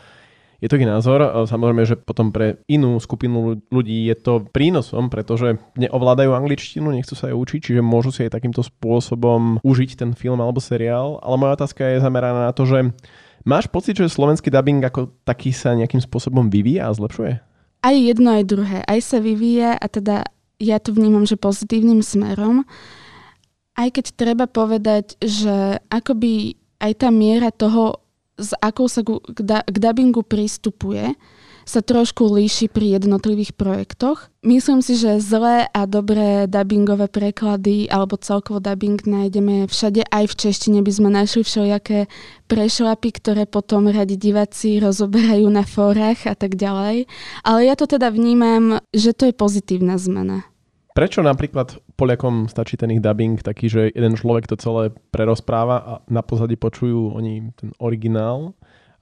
je 0.62 0.70
to 0.70 0.78
ich 0.78 0.86
názor. 0.86 1.50
Samozrejme, 1.50 1.84
že 1.90 1.98
potom 1.98 2.30
pre 2.30 2.62
inú 2.70 3.02
skupinu 3.02 3.58
ľudí 3.74 4.06
je 4.06 4.16
to 4.16 4.46
prínosom, 4.54 5.10
pretože 5.10 5.58
neovládajú 5.74 6.38
angličtinu, 6.38 6.94
nechcú 6.94 7.18
sa 7.18 7.34
ju 7.34 7.42
učiť, 7.42 7.60
čiže 7.74 7.82
môžu 7.82 8.14
si 8.14 8.30
aj 8.30 8.38
takýmto 8.38 8.62
spôsobom 8.62 9.58
užiť 9.66 9.98
ten 9.98 10.14
film 10.14 10.38
alebo 10.38 10.62
seriál. 10.62 11.18
Ale 11.26 11.42
moja 11.42 11.58
otázka 11.58 11.82
je 11.82 12.06
zameraná 12.06 12.46
na 12.46 12.54
to, 12.54 12.70
že 12.70 12.94
máš 13.42 13.66
pocit, 13.74 13.98
že 13.98 14.06
slovenský 14.06 14.54
dubbing 14.54 14.86
ako 14.86 15.10
taký 15.26 15.50
sa 15.50 15.74
nejakým 15.74 16.00
spôsobom 16.00 16.54
vyvíja 16.54 16.86
a 16.86 16.94
zlepšuje? 16.94 17.42
Aj 17.82 17.96
jedno, 17.98 18.30
aj 18.38 18.46
druhé. 18.46 18.86
Aj 18.86 19.02
sa 19.02 19.18
vyvíja 19.18 19.74
a 19.74 19.86
teda 19.90 20.30
ja 20.62 20.78
to 20.78 20.94
vnímam, 20.94 21.26
že 21.26 21.42
pozitívnym 21.42 22.06
smerom. 22.06 22.70
Aj 23.74 23.90
keď 23.90 24.14
treba 24.14 24.46
povedať, 24.46 25.18
že 25.18 25.82
akoby 25.90 26.54
aj 26.78 26.92
tá 27.02 27.10
miera 27.10 27.50
toho, 27.50 27.98
s 28.38 28.54
akou 28.62 28.86
sa 28.86 29.02
k 29.06 29.76
dubbingu 29.78 30.22
prístupuje, 30.22 31.18
sa 31.62 31.80
trošku 31.80 32.26
líši 32.26 32.68
pri 32.68 32.98
jednotlivých 33.00 33.54
projektoch. 33.54 34.34
Myslím 34.42 34.82
si, 34.82 34.98
že 34.98 35.22
zlé 35.22 35.70
a 35.70 35.86
dobré 35.86 36.50
dubbingové 36.50 37.06
preklady 37.06 37.86
alebo 37.88 38.18
celkovo 38.18 38.58
dubbing 38.58 38.98
nájdeme 39.06 39.70
všade. 39.70 40.04
Aj 40.10 40.26
v 40.26 40.34
češtine 40.34 40.82
by 40.82 40.92
sme 40.92 41.10
našli 41.14 41.46
všelijaké 41.46 42.10
prešlapy, 42.50 43.10
ktoré 43.14 43.46
potom 43.46 43.88
radi 43.88 44.18
diváci 44.18 44.82
rozoberajú 44.82 45.46
na 45.48 45.62
fórach 45.62 46.26
a 46.26 46.34
tak 46.34 46.58
ďalej. 46.58 47.06
Ale 47.46 47.60
ja 47.64 47.78
to 47.78 47.86
teda 47.86 48.10
vnímam, 48.10 48.82
že 48.92 49.14
to 49.14 49.30
je 49.30 49.34
pozitívna 49.38 50.02
zmena. 50.02 50.51
Prečo 50.92 51.24
napríklad 51.24 51.80
Poliakom 51.96 52.52
stačí 52.52 52.76
ten 52.76 52.92
ich 52.92 53.00
dubbing 53.00 53.40
taký, 53.40 53.72
že 53.72 53.82
jeden 53.96 54.20
človek 54.20 54.52
to 54.52 54.60
celé 54.60 54.92
prerozpráva 55.16 55.78
a 55.80 55.94
na 56.12 56.20
pozadí 56.20 56.60
počujú 56.60 57.16
oni 57.16 57.56
ten 57.56 57.72
originál 57.80 58.52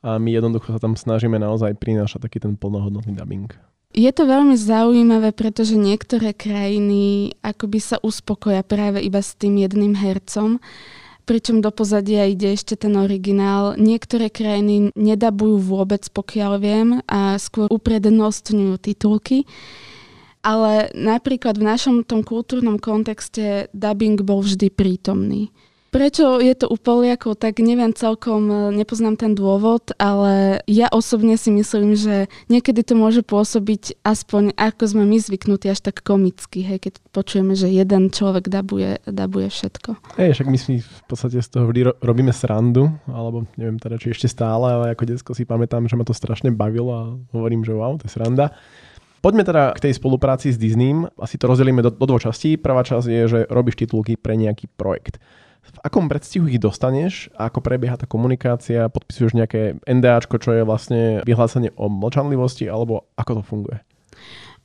a 0.05 0.21
my 0.21 0.29
jednoducho 0.29 0.69
sa 0.69 0.79
tam 0.79 0.93
snažíme 0.93 1.41
naozaj 1.41 1.73
prinášať 1.81 2.29
taký 2.29 2.37
ten 2.37 2.53
plnohodnotný 2.53 3.17
dubbing. 3.17 3.49
Je 3.89 4.11
to 4.13 4.29
veľmi 4.29 4.53
zaujímavé, 4.53 5.33
pretože 5.33 5.73
niektoré 5.73 6.37
krajiny 6.37 7.33
akoby 7.41 7.81
sa 7.81 7.97
uspokoja 8.05 8.61
práve 8.61 9.01
iba 9.01 9.17
s 9.17 9.33
tým 9.33 9.57
jedným 9.57 9.97
hercom, 9.97 10.61
pričom 11.25 11.57
do 11.57 11.73
pozadia 11.73 12.29
ide 12.29 12.53
ešte 12.53 12.77
ten 12.77 12.93
originál. 12.93 13.73
Niektoré 13.81 14.29
krajiny 14.29 14.93
nedabujú 14.93 15.57
vôbec, 15.57 16.05
pokiaľ 16.05 16.51
viem, 16.61 17.01
a 17.09 17.41
skôr 17.41 17.65
uprednostňujú 17.73 18.77
titulky 18.77 19.49
ale 20.41 20.91
napríklad 20.95 21.59
v 21.59 21.67
našom 21.67 21.95
tom 22.07 22.23
kultúrnom 22.23 22.79
kontexte 22.79 23.67
dubbing 23.75 24.21
bol 24.23 24.43
vždy 24.43 24.71
prítomný. 24.71 25.51
Prečo 25.89 26.37
je 26.37 26.53
to 26.53 26.69
u 26.69 26.77
Poliakov, 26.77 27.41
tak 27.41 27.57
neviem 27.65 27.89
celkom, 27.97 28.45
e, 28.45 28.55
nepoznám 28.77 29.17
ten 29.17 29.33
dôvod, 29.33 29.89
ale 29.97 30.61
ja 30.69 30.85
osobne 30.93 31.33
si 31.33 31.49
myslím, 31.49 31.97
že 31.97 32.29
niekedy 32.45 32.85
to 32.85 32.93
môže 32.93 33.25
pôsobiť 33.25 33.97
aspoň 34.05 34.53
ako 34.53 34.85
sme 34.85 35.03
my 35.09 35.17
zvyknutí 35.17 35.65
až 35.65 35.81
tak 35.81 36.05
komicky, 36.05 36.61
hej, 36.61 36.77
keď 36.77 36.93
počujeme, 37.09 37.57
že 37.57 37.73
jeden 37.73 38.13
človek 38.13 38.53
dabuje, 38.53 39.01
dabuje 39.09 39.49
všetko. 39.49 39.97
Hej, 40.21 40.37
však 40.37 40.47
my 40.53 40.57
si 40.61 40.85
v 40.85 41.01
podstate 41.09 41.41
z 41.41 41.49
toho 41.49 41.65
vždy 41.65 41.81
ro- 41.89 41.97
robíme 42.05 42.29
srandu, 42.37 42.93
alebo 43.09 43.49
neviem 43.57 43.81
teda, 43.81 43.97
či 43.97 44.13
ešte 44.13 44.29
stále, 44.29 44.69
ale 44.69 44.85
ako 44.93 45.09
detsko 45.09 45.33
si 45.33 45.49
pamätám, 45.49 45.89
že 45.89 45.97
ma 45.97 46.05
to 46.05 46.13
strašne 46.13 46.53
bavilo 46.53 46.91
a 46.93 47.03
hovorím, 47.33 47.65
že 47.65 47.73
wow, 47.73 47.97
to 47.97 48.05
je 48.05 48.13
sranda. 48.13 48.53
Poďme 49.19 49.43
teda 49.43 49.75
k 49.75 49.89
tej 49.89 49.93
spolupráci 49.99 50.55
s 50.55 50.57
Disneym. 50.57 51.11
Asi 51.19 51.35
to 51.35 51.51
rozdelíme 51.51 51.83
do, 51.83 51.91
do 51.91 52.05
dvoch 52.07 52.23
častí. 52.23 52.55
Prvá 52.55 52.87
časť 52.87 53.07
je, 53.07 53.23
že 53.27 53.39
robíš 53.51 53.83
titulky 53.83 54.15
pre 54.15 54.39
nejaký 54.39 54.71
projekt. 54.79 55.19
V 55.69 55.79
akom 55.85 56.07
predstihu 56.07 56.47
ich 56.49 56.57
dostaneš 56.57 57.29
a 57.35 57.51
ako 57.51 57.59
prebieha 57.61 57.99
tá 57.99 58.07
komunikácia? 58.07 58.89
Podpisuješ 58.89 59.37
nejaké 59.37 59.77
NDAčko, 59.85 60.39
čo 60.39 60.55
je 60.55 60.63
vlastne 60.63 61.21
vyhlásenie 61.27 61.75
o 61.75 61.91
mlčanlivosti, 61.91 62.65
alebo 62.65 63.05
ako 63.19 63.31
to 63.39 63.43
funguje? 63.43 63.77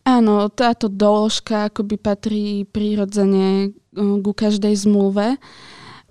Áno, 0.04 0.52
táto 0.52 0.92
doložka 0.92 1.72
akoby 1.72 1.96
patrí 1.96 2.44
prirodzene 2.68 3.72
uh, 3.72 4.20
ku 4.20 4.32
každej 4.36 4.76
zmluve. 4.76 5.40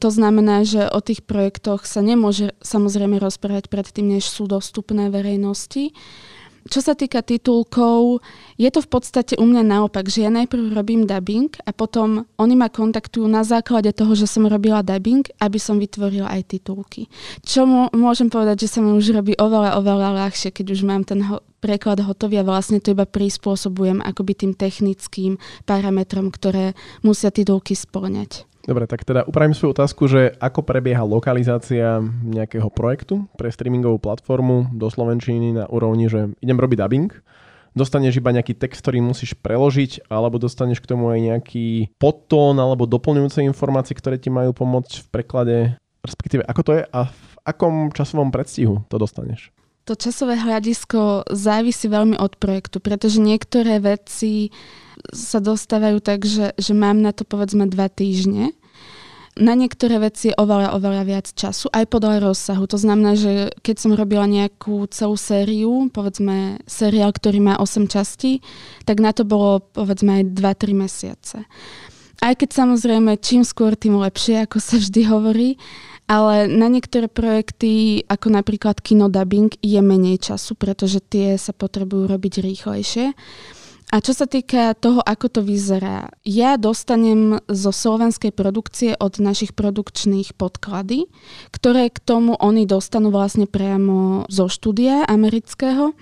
To 0.02 0.10
znamená, 0.12 0.68
že 0.68 0.90
o 0.90 1.00
tých 1.00 1.24
projektoch 1.24 1.88
sa 1.88 2.04
nemôže 2.04 2.52
samozrejme 2.60 3.22
rozprávať 3.24 3.72
predtým, 3.72 4.18
než 4.18 4.28
sú 4.28 4.52
dostupné 4.52 5.08
verejnosti. 5.08 5.96
Čo 6.64 6.80
sa 6.80 6.94
týka 6.96 7.20
titulkov, 7.20 8.24
je 8.56 8.70
to 8.72 8.80
v 8.80 8.90
podstate 8.90 9.36
u 9.36 9.44
mňa 9.44 9.64
naopak, 9.68 10.08
že 10.08 10.24
ja 10.24 10.32
najprv 10.32 10.72
robím 10.72 11.04
dubbing 11.04 11.52
a 11.68 11.76
potom 11.76 12.24
oni 12.40 12.56
ma 12.56 12.72
kontaktujú 12.72 13.28
na 13.28 13.44
základe 13.44 13.92
toho, 13.92 14.16
že 14.16 14.32
som 14.32 14.48
robila 14.48 14.80
dubbing, 14.80 15.28
aby 15.44 15.60
som 15.60 15.76
vytvorila 15.76 16.32
aj 16.32 16.56
titulky. 16.56 17.12
Čo 17.44 17.68
môžem 17.92 18.32
povedať, 18.32 18.64
že 18.64 18.72
sa 18.72 18.80
mi 18.80 18.96
už 18.96 19.12
robí 19.12 19.36
oveľa, 19.36 19.76
oveľa 19.84 20.10
ľahšie, 20.24 20.56
keď 20.56 20.66
už 20.72 20.82
mám 20.88 21.04
ten 21.04 21.20
ho- 21.28 21.44
preklad 21.60 22.00
hotový 22.04 22.44
a 22.44 22.48
vlastne 22.48 22.80
to 22.84 22.92
iba 22.92 23.08
prispôsobujem 23.08 24.04
akoby 24.04 24.36
tým 24.36 24.52
technickým 24.56 25.40
parametrom, 25.64 26.32
ktoré 26.32 26.76
musia 27.04 27.32
titulky 27.32 27.76
splňať. 27.76 28.48
Dobre, 28.64 28.88
tak 28.88 29.04
teda 29.04 29.28
upravím 29.28 29.52
svoju 29.52 29.76
otázku, 29.76 30.08
že 30.08 30.32
ako 30.40 30.64
prebieha 30.64 31.04
lokalizácia 31.04 32.00
nejakého 32.24 32.72
projektu 32.72 33.28
pre 33.36 33.52
streamingovú 33.52 34.00
platformu 34.00 34.72
do 34.72 34.88
Slovenčiny 34.88 35.52
na 35.52 35.66
úrovni, 35.68 36.08
že 36.08 36.32
idem 36.40 36.56
robiť 36.56 36.80
dubbing, 36.80 37.12
dostaneš 37.76 38.24
iba 38.24 38.32
nejaký 38.32 38.56
text, 38.56 38.80
ktorý 38.80 39.04
musíš 39.04 39.36
preložiť, 39.36 40.08
alebo 40.08 40.40
dostaneš 40.40 40.80
k 40.80 40.90
tomu 40.96 41.12
aj 41.12 41.20
nejaký 41.20 41.92
podtón 42.00 42.56
alebo 42.56 42.88
doplňujúce 42.88 43.44
informácie, 43.44 44.00
ktoré 44.00 44.16
ti 44.16 44.32
majú 44.32 44.56
pomôcť 44.56 45.04
v 45.04 45.08
preklade, 45.12 45.58
respektíve 46.00 46.48
ako 46.48 46.62
to 46.64 46.72
je 46.80 46.84
a 46.88 47.12
v 47.12 47.34
akom 47.44 47.92
časovom 47.92 48.32
predstihu 48.32 48.88
to 48.88 48.96
dostaneš? 48.96 49.52
To 49.84 50.00
časové 50.00 50.40
hľadisko 50.40 51.28
závisí 51.28 51.92
veľmi 51.92 52.16
od 52.16 52.40
projektu, 52.40 52.80
pretože 52.80 53.20
niektoré 53.20 53.84
veci 53.84 54.48
sa 55.12 55.44
dostávajú 55.44 56.00
tak, 56.00 56.24
že, 56.24 56.56
že 56.56 56.72
mám 56.72 57.04
na 57.04 57.12
to 57.12 57.28
povedzme 57.28 57.68
dva 57.68 57.92
týždne. 57.92 58.56
Na 59.34 59.58
niektoré 59.58 59.98
veci 59.98 60.30
je 60.30 60.38
oveľa, 60.38 60.78
oveľa 60.78 61.04
viac 61.10 61.28
času, 61.34 61.66
aj 61.74 61.90
podľa 61.90 62.22
rozsahu. 62.22 62.70
To 62.70 62.78
znamená, 62.78 63.18
že 63.18 63.50
keď 63.66 63.76
som 63.82 63.98
robila 63.98 64.30
nejakú 64.30 64.86
celú 64.94 65.18
sériu, 65.18 65.90
povedzme 65.90 66.62
seriál, 66.70 67.10
ktorý 67.10 67.42
má 67.42 67.58
8 67.58 67.90
častí, 67.90 68.46
tak 68.86 69.02
na 69.02 69.10
to 69.10 69.26
bolo 69.26 69.66
povedzme 69.74 70.22
aj 70.22 70.38
2-3 70.38 70.78
mesiace. 70.78 71.38
Aj 72.22 72.34
keď 72.38 72.50
samozrejme 72.54 73.18
čím 73.18 73.42
skôr, 73.42 73.74
tým 73.74 73.98
lepšie, 73.98 74.46
ako 74.46 74.62
sa 74.62 74.78
vždy 74.78 75.02
hovorí, 75.10 75.50
ale 76.06 76.46
na 76.46 76.70
niektoré 76.70 77.10
projekty, 77.10 78.06
ako 78.06 78.38
napríklad 78.38 78.86
kinodubbing, 78.86 79.58
je 79.66 79.82
menej 79.82 80.22
času, 80.22 80.54
pretože 80.54 81.02
tie 81.02 81.42
sa 81.42 81.58
potrebujú 81.58 82.06
robiť 82.06 82.44
rýchlejšie. 82.44 83.18
A 83.94 84.02
čo 84.02 84.10
sa 84.18 84.26
týka 84.26 84.74
toho, 84.74 85.06
ako 85.06 85.30
to 85.30 85.42
vyzerá, 85.46 86.10
ja 86.26 86.58
dostanem 86.58 87.38
zo 87.46 87.70
slovenskej 87.70 88.34
produkcie 88.34 88.98
od 88.98 89.22
našich 89.22 89.54
produkčných 89.54 90.34
podklady, 90.34 91.06
ktoré 91.54 91.94
k 91.94 92.02
tomu 92.02 92.34
oni 92.34 92.66
dostanú 92.66 93.14
vlastne 93.14 93.46
priamo 93.46 94.26
zo 94.34 94.50
štúdia 94.50 95.06
amerického. 95.06 95.94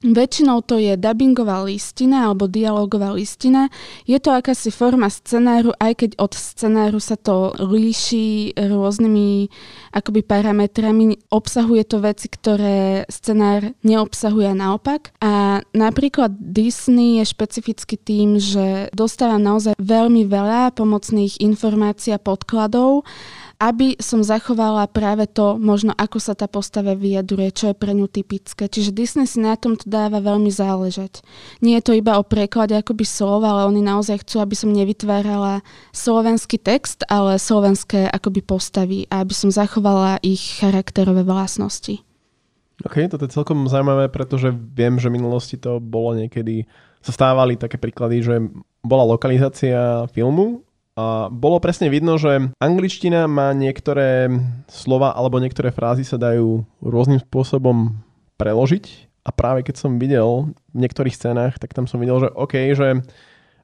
Väčšinou 0.00 0.64
to 0.64 0.80
je 0.80 0.96
dubbingová 0.96 1.60
listina 1.60 2.24
alebo 2.24 2.48
dialogová 2.48 3.12
listina. 3.12 3.68
Je 4.08 4.16
to 4.16 4.32
akási 4.32 4.72
forma 4.72 5.12
scenáru, 5.12 5.76
aj 5.76 5.92
keď 5.92 6.10
od 6.16 6.32
scenáru 6.32 6.96
sa 6.96 7.20
to 7.20 7.52
líši 7.60 8.56
rôznymi 8.56 9.52
akoby 9.92 10.24
parametrami. 10.24 11.20
Obsahuje 11.28 11.84
to 11.84 12.00
veci, 12.00 12.32
ktoré 12.32 13.04
scenár 13.12 13.76
neobsahuje 13.84 14.56
naopak. 14.56 15.12
A 15.20 15.60
napríklad 15.76 16.32
Disney 16.32 17.20
je 17.20 17.28
špecificky 17.28 18.00
tým, 18.00 18.40
že 18.40 18.88
dostáva 18.96 19.36
naozaj 19.36 19.76
veľmi 19.76 20.24
veľa 20.24 20.72
pomocných 20.80 21.44
informácií 21.44 22.16
a 22.16 22.22
podkladov 22.24 23.04
aby 23.60 24.00
som 24.00 24.24
zachovala 24.24 24.88
práve 24.88 25.28
to, 25.28 25.60
možno 25.60 25.92
ako 25.92 26.16
sa 26.16 26.32
tá 26.32 26.48
postava 26.48 26.96
vyjadruje, 26.96 27.52
čo 27.52 27.64
je 27.70 27.76
pre 27.76 27.92
ňu 27.92 28.08
typické. 28.08 28.72
Čiže 28.72 28.96
Disney 28.96 29.28
si 29.28 29.36
na 29.36 29.52
tom 29.60 29.76
dáva 29.84 30.24
veľmi 30.24 30.48
záležať. 30.48 31.20
Nie 31.60 31.78
je 31.78 31.84
to 31.84 31.92
iba 31.92 32.16
o 32.16 32.24
preklade 32.24 32.72
akoby 32.72 33.04
slov, 33.04 33.44
ale 33.44 33.68
oni 33.68 33.84
naozaj 33.84 34.24
chcú, 34.24 34.40
aby 34.40 34.56
som 34.56 34.72
nevytvárala 34.72 35.60
slovenský 35.92 36.56
text, 36.56 37.04
ale 37.12 37.36
slovenské 37.36 38.08
akoby 38.08 38.40
postavy 38.40 39.04
a 39.12 39.20
aby 39.20 39.36
som 39.36 39.52
zachovala 39.52 40.24
ich 40.24 40.56
charakterové 40.64 41.20
vlastnosti. 41.20 42.00
OK, 42.80 43.12
toto 43.12 43.28
je 43.28 43.36
celkom 43.36 43.68
zaujímavé, 43.68 44.08
pretože 44.08 44.48
viem, 44.56 44.96
že 44.96 45.12
v 45.12 45.20
minulosti 45.20 45.60
to 45.60 45.84
bolo 45.84 46.16
niekedy, 46.16 46.64
sa 47.04 47.12
stávali 47.12 47.60
také 47.60 47.76
príklady, 47.76 48.24
že 48.24 48.40
bola 48.80 49.04
lokalizácia 49.04 50.08
filmu 50.16 50.64
a 50.98 51.30
bolo 51.30 51.62
presne 51.62 51.86
vidno, 51.86 52.18
že 52.18 52.50
angličtina 52.58 53.30
má 53.30 53.54
niektoré 53.54 54.26
slova 54.66 55.14
alebo 55.14 55.38
niektoré 55.38 55.70
frázy 55.70 56.02
sa 56.02 56.18
dajú 56.18 56.66
rôznym 56.82 57.22
spôsobom 57.22 57.94
preložiť 58.34 59.10
a 59.22 59.30
práve 59.30 59.62
keď 59.62 59.76
som 59.78 60.00
videl 60.00 60.50
v 60.74 60.78
niektorých 60.82 61.14
scénách, 61.14 61.62
tak 61.62 61.76
tam 61.76 61.86
som 61.86 62.02
videl, 62.02 62.18
že 62.24 62.28
OK, 62.34 62.54
že 62.74 63.06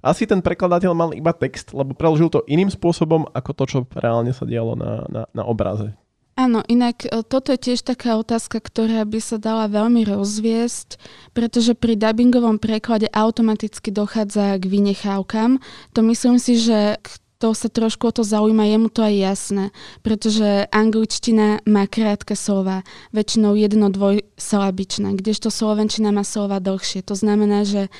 asi 0.06 0.22
ten 0.28 0.38
prekladateľ 0.38 0.92
mal 0.94 1.10
iba 1.10 1.34
text, 1.34 1.74
lebo 1.74 1.96
preložil 1.96 2.30
to 2.30 2.46
iným 2.46 2.70
spôsobom 2.70 3.26
ako 3.34 3.50
to, 3.58 3.64
čo 3.66 3.78
reálne 3.90 4.30
sa 4.30 4.46
dialo 4.46 4.78
na, 4.78 5.02
na, 5.10 5.22
na 5.34 5.42
obraze. 5.42 5.98
Áno, 6.36 6.60
inak 6.68 7.08
e, 7.08 7.24
toto 7.24 7.56
je 7.56 7.72
tiež 7.72 7.80
taká 7.80 8.20
otázka, 8.20 8.60
ktorá 8.60 9.08
by 9.08 9.20
sa 9.24 9.40
dala 9.40 9.72
veľmi 9.72 10.04
rozviesť, 10.04 11.00
pretože 11.32 11.72
pri 11.72 11.96
dubbingovom 11.96 12.60
preklade 12.60 13.08
automaticky 13.08 13.88
dochádza 13.88 14.60
k 14.60 14.64
vynechávkam. 14.68 15.64
To 15.96 16.00
myslím 16.04 16.36
si, 16.36 16.60
že 16.60 17.00
to 17.40 17.56
sa 17.56 17.68
trošku 17.72 18.08
o 18.08 18.12
to 18.12 18.24
zaujíma, 18.24 18.68
je 18.68 18.76
mu 18.80 18.88
to 18.88 19.04
aj 19.04 19.14
jasné, 19.16 19.64
pretože 20.00 20.68
angličtina 20.72 21.60
má 21.68 21.84
krátke 21.88 22.32
slova, 22.32 22.84
väčšinou 23.12 23.56
jedno 23.56 23.92
dvojsylabičné, 23.92 25.16
kdežto 25.16 25.52
slovenčina 25.52 26.12
má 26.12 26.24
slova 26.24 26.60
dlhšie. 26.60 27.04
To 27.04 27.16
znamená, 27.16 27.64
že 27.68 27.92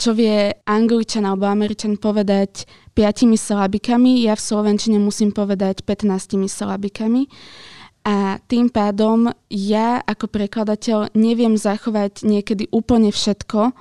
čo 0.00 0.16
vie 0.16 0.56
angličan 0.64 1.28
alebo 1.28 1.44
američan 1.44 2.00
povedať 2.00 2.64
piatimi 2.96 3.36
silabikami, 3.36 4.24
ja 4.24 4.32
v 4.32 4.42
slovenčine 4.42 4.96
musím 4.96 5.36
povedať 5.36 5.84
15 5.84 6.48
silabikami. 6.48 7.28
A 8.00 8.40
tým 8.48 8.72
pádom 8.72 9.28
ja 9.52 10.00
ako 10.00 10.32
prekladateľ 10.32 11.12
neviem 11.12 11.52
zachovať 11.60 12.24
niekedy 12.24 12.72
úplne 12.72 13.12
všetko, 13.12 13.76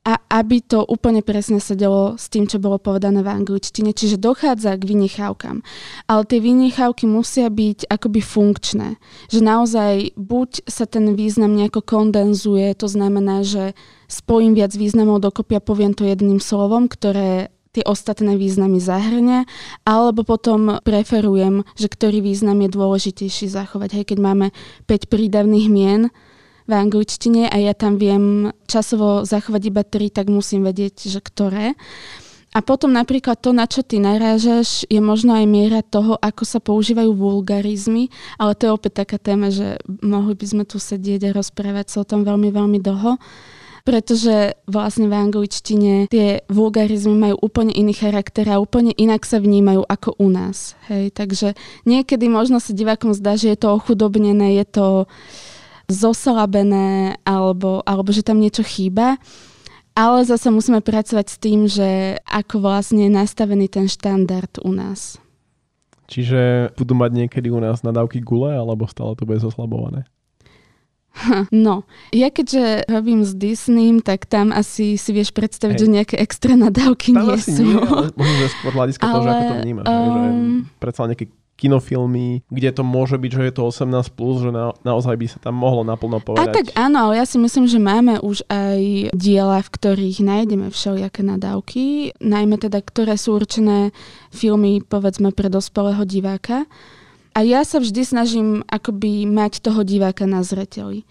a 0.00 0.16
aby 0.40 0.64
to 0.64 0.80
úplne 0.88 1.20
presne 1.20 1.60
sedelo 1.60 2.16
s 2.16 2.32
tým, 2.32 2.48
čo 2.48 2.56
bolo 2.56 2.80
povedané 2.80 3.20
v 3.20 3.36
angličtine. 3.36 3.92
Čiže 3.92 4.16
dochádza 4.16 4.80
k 4.80 4.88
vynechávkam. 4.88 5.60
Ale 6.08 6.22
tie 6.24 6.40
vynechávky 6.40 7.04
musia 7.04 7.52
byť 7.52 7.84
akoby 7.84 8.20
funkčné. 8.24 8.96
Že 9.28 9.40
naozaj 9.44 9.94
buď 10.16 10.64
sa 10.64 10.88
ten 10.88 11.12
význam 11.12 11.52
nejako 11.52 11.84
kondenzuje, 11.84 12.72
to 12.80 12.88
znamená, 12.88 13.44
že 13.44 13.76
spojím 14.08 14.56
viac 14.56 14.72
významov 14.72 15.20
dokopy 15.20 15.60
a 15.60 15.64
poviem 15.64 15.92
to 15.92 16.08
jedným 16.08 16.40
slovom, 16.40 16.88
ktoré 16.88 17.52
tie 17.70 17.86
ostatné 17.86 18.34
významy 18.34 18.82
zahrňa, 18.82 19.46
alebo 19.86 20.26
potom 20.26 20.82
preferujem, 20.82 21.62
že 21.78 21.86
ktorý 21.86 22.18
význam 22.18 22.58
je 22.66 22.70
dôležitejší 22.72 23.46
zachovať. 23.46 24.00
Hej, 24.00 24.04
keď 24.10 24.18
máme 24.18 24.46
5 24.90 25.06
prídavných 25.06 25.68
mien, 25.70 26.02
v 26.70 26.78
angličtine 26.78 27.50
a 27.50 27.56
ja 27.58 27.74
tam 27.74 27.98
viem 27.98 28.54
časovo 28.70 29.26
zachovať 29.26 29.62
iba 29.66 29.82
tri, 29.82 30.08
tak 30.08 30.30
musím 30.30 30.62
vedieť, 30.62 31.10
že 31.10 31.18
ktoré. 31.18 31.74
A 32.50 32.66
potom 32.66 32.90
napríklad 32.90 33.38
to, 33.38 33.54
na 33.54 33.66
čo 33.66 33.86
ty 33.86 34.02
narážaš, 34.02 34.82
je 34.90 34.98
možno 34.98 35.38
aj 35.38 35.46
miera 35.46 35.86
toho, 35.86 36.18
ako 36.18 36.42
sa 36.42 36.58
používajú 36.58 37.14
vulgarizmy, 37.14 38.10
ale 38.42 38.58
to 38.58 38.66
je 38.66 38.74
opäť 38.74 39.06
taká 39.06 39.22
téma, 39.22 39.54
že 39.54 39.78
mohli 39.86 40.34
by 40.34 40.46
sme 40.46 40.64
tu 40.66 40.82
sedieť 40.82 41.30
a 41.30 41.34
rozprávať 41.34 41.94
sa 41.94 42.02
o 42.02 42.08
tom 42.08 42.26
veľmi, 42.26 42.50
veľmi 42.50 42.78
dlho 42.82 43.18
pretože 43.80 44.60
vlastne 44.68 45.08
v 45.08 45.18
angličtine 45.18 45.94
tie 46.12 46.44
vulgarizmy 46.52 47.16
majú 47.16 47.36
úplne 47.40 47.72
iný 47.72 47.96
charakter 47.96 48.44
a 48.48 48.60
úplne 48.60 48.92
inak 48.96 49.24
sa 49.24 49.40
vnímajú 49.40 49.82
ako 49.88 50.20
u 50.20 50.28
nás. 50.28 50.76
Hej, 50.92 51.16
takže 51.16 51.56
niekedy 51.88 52.28
možno 52.28 52.60
sa 52.60 52.76
divákom 52.76 53.16
zdá, 53.16 53.34
že 53.40 53.52
je 53.56 53.58
to 53.58 53.72
ochudobnené, 53.72 54.60
je 54.60 54.66
to 54.68 54.86
zosalabené 55.90 57.18
alebo, 57.26 57.82
alebo 57.84 58.10
že 58.14 58.22
tam 58.22 58.38
niečo 58.38 58.62
chýba. 58.62 59.18
Ale 59.98 60.22
zase 60.22 60.54
musíme 60.54 60.80
pracovať 60.80 61.26
s 61.26 61.36
tým, 61.36 61.66
že 61.66 62.22
ako 62.24 62.62
vlastne 62.62 63.10
je 63.10 63.12
nastavený 63.12 63.66
ten 63.66 63.90
štandard 63.90 64.62
u 64.62 64.70
nás. 64.70 65.18
Čiže 66.10 66.72
budú 66.74 66.94
mať 66.98 67.10
niekedy 67.26 67.50
u 67.50 67.62
nás 67.62 67.86
nadávky 67.86 68.22
gule, 68.22 68.50
alebo 68.50 68.86
stále 68.90 69.14
to 69.14 69.26
bude 69.26 69.42
zoslabované? 69.42 70.06
No, 71.50 71.84
ja 72.14 72.30
keďže 72.30 72.86
robím 72.86 73.26
s 73.26 73.34
Disneym, 73.34 73.98
tak 73.98 74.30
tam 74.30 74.54
asi 74.54 74.94
si 74.94 75.10
vieš 75.10 75.34
predstaviť, 75.34 75.74
Hej. 75.76 75.82
že 75.82 75.94
nejaké 75.94 76.16
extra 76.22 76.54
nadávky 76.54 77.10
Tam 77.10 77.26
nie 77.26 77.34
asi 77.34 77.50
sú. 77.50 77.66
nie, 77.66 77.82
ale 77.82 78.14
možno, 78.14 78.34
že 78.38 78.48
skôr 78.54 78.72
hľadiska 78.72 79.04
toho, 79.04 79.22
že 79.26 79.30
ako 79.30 79.42
to 79.42 79.56
vnímaš. 79.66 79.86
Um... 79.90 79.98
Že 79.98 80.30
predsa 80.78 80.98
len 81.02 81.08
nejaké 81.12 81.26
kinofilmy, 81.60 82.48
kde 82.48 82.70
to 82.72 82.80
môže 82.80 83.20
byť, 83.20 83.30
že 83.36 83.42
je 83.44 83.52
to 83.52 83.62
18+, 83.68 84.16
plus, 84.16 84.40
že 84.40 84.48
na, 84.48 84.72
naozaj 84.80 85.12
by 85.20 85.26
sa 85.28 85.38
tam 85.44 85.60
mohlo 85.60 85.84
naplno 85.84 86.16
A 86.16 86.24
povedať. 86.24 86.54
tak 86.56 86.66
áno, 86.72 87.08
ale 87.12 87.20
ja 87.20 87.28
si 87.28 87.36
myslím, 87.36 87.68
že 87.68 87.76
máme 87.76 88.16
už 88.24 88.48
aj 88.48 89.12
diela, 89.12 89.60
v 89.60 89.72
ktorých 89.76 90.24
nájdeme 90.24 90.72
všelijaké 90.72 91.20
nadávky, 91.20 92.16
najmä 92.24 92.56
teda, 92.56 92.80
ktoré 92.80 93.20
sú 93.20 93.36
určené 93.36 93.92
filmy, 94.32 94.80
povedzme, 94.80 95.36
pre 95.36 95.52
dospelého 95.52 96.02
diváka. 96.08 96.64
A 97.36 97.46
ja 97.46 97.62
sa 97.62 97.78
vždy 97.78 98.02
snažím 98.02 98.48
akoby 98.66 99.28
mať 99.28 99.62
toho 99.62 99.86
diváka 99.86 100.26
na 100.26 100.42
zreteli. 100.42 101.06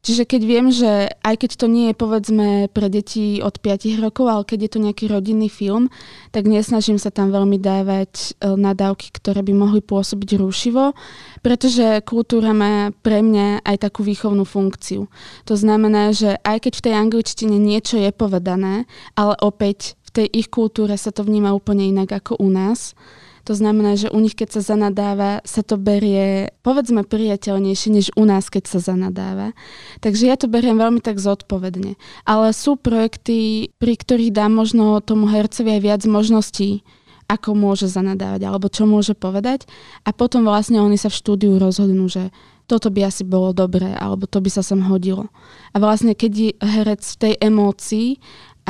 Čiže 0.00 0.24
keď 0.24 0.42
viem, 0.48 0.66
že 0.72 1.12
aj 1.20 1.44
keď 1.44 1.50
to 1.60 1.66
nie 1.68 1.92
je 1.92 1.96
povedzme 2.00 2.48
pre 2.72 2.88
deti 2.88 3.44
od 3.44 3.60
5 3.60 4.00
rokov, 4.00 4.32
ale 4.32 4.48
keď 4.48 4.58
je 4.64 4.70
to 4.72 4.80
nejaký 4.80 5.04
rodinný 5.12 5.52
film, 5.52 5.92
tak 6.32 6.48
nesnažím 6.48 6.96
sa 6.96 7.12
tam 7.12 7.28
veľmi 7.28 7.60
dávať 7.60 8.12
e, 8.40 8.56
nadávky, 8.56 9.12
ktoré 9.12 9.44
by 9.44 9.52
mohli 9.52 9.84
pôsobiť 9.84 10.40
rušivo, 10.40 10.96
pretože 11.44 12.00
kultúra 12.08 12.56
má 12.56 12.96
pre 13.04 13.20
mňa 13.20 13.60
aj 13.60 13.76
takú 13.76 14.00
výchovnú 14.00 14.48
funkciu. 14.48 15.04
To 15.44 15.54
znamená, 15.54 16.16
že 16.16 16.40
aj 16.48 16.64
keď 16.64 16.72
v 16.80 16.84
tej 16.88 16.94
angličtine 16.96 17.56
niečo 17.60 18.00
je 18.00 18.08
povedané, 18.08 18.88
ale 19.20 19.36
opäť 19.44 20.00
v 20.08 20.24
tej 20.24 20.26
ich 20.32 20.48
kultúre 20.48 20.96
sa 20.96 21.12
to 21.12 21.28
vníma 21.28 21.52
úplne 21.52 21.84
inak 21.86 22.24
ako 22.24 22.40
u 22.40 22.48
nás, 22.48 22.96
to 23.44 23.52
znamená, 23.56 23.96
že 23.96 24.12
u 24.12 24.18
nich, 24.20 24.36
keď 24.36 24.60
sa 24.60 24.74
zanadáva, 24.74 25.40
sa 25.48 25.64
to 25.64 25.80
berie, 25.80 26.52
povedzme, 26.60 27.04
priateľnejšie, 27.04 27.88
než 27.90 28.06
u 28.14 28.24
nás, 28.28 28.52
keď 28.52 28.64
sa 28.68 28.78
zanadáva. 28.80 29.56
Takže 30.04 30.28
ja 30.28 30.36
to 30.36 30.46
beriem 30.46 30.76
veľmi 30.76 31.00
tak 31.00 31.16
zodpovedne. 31.18 31.96
Ale 32.28 32.46
sú 32.52 32.76
projekty, 32.76 33.70
pri 33.80 33.94
ktorých 33.96 34.34
dám 34.34 34.52
možno 34.52 35.00
tomu 35.00 35.28
hercovi 35.28 35.78
aj 35.78 35.82
viac 35.82 36.02
možností, 36.04 36.84
ako 37.30 37.54
môže 37.54 37.86
zanadávať, 37.86 38.42
alebo 38.42 38.66
čo 38.66 38.90
môže 38.90 39.14
povedať. 39.14 39.70
A 40.02 40.10
potom 40.10 40.42
vlastne 40.42 40.82
oni 40.82 40.98
sa 40.98 41.06
v 41.06 41.18
štúdiu 41.22 41.52
rozhodnú, 41.62 42.10
že 42.10 42.34
toto 42.66 42.90
by 42.90 43.10
asi 43.10 43.26
bolo 43.26 43.50
dobré, 43.50 43.94
alebo 43.98 44.30
to 44.30 44.38
by 44.38 44.50
sa 44.50 44.62
sem 44.62 44.78
hodilo. 44.82 45.30
A 45.74 45.82
vlastne 45.82 46.14
keď 46.14 46.54
herec 46.58 47.02
v 47.02 47.18
tej 47.18 47.32
emócii 47.42 48.18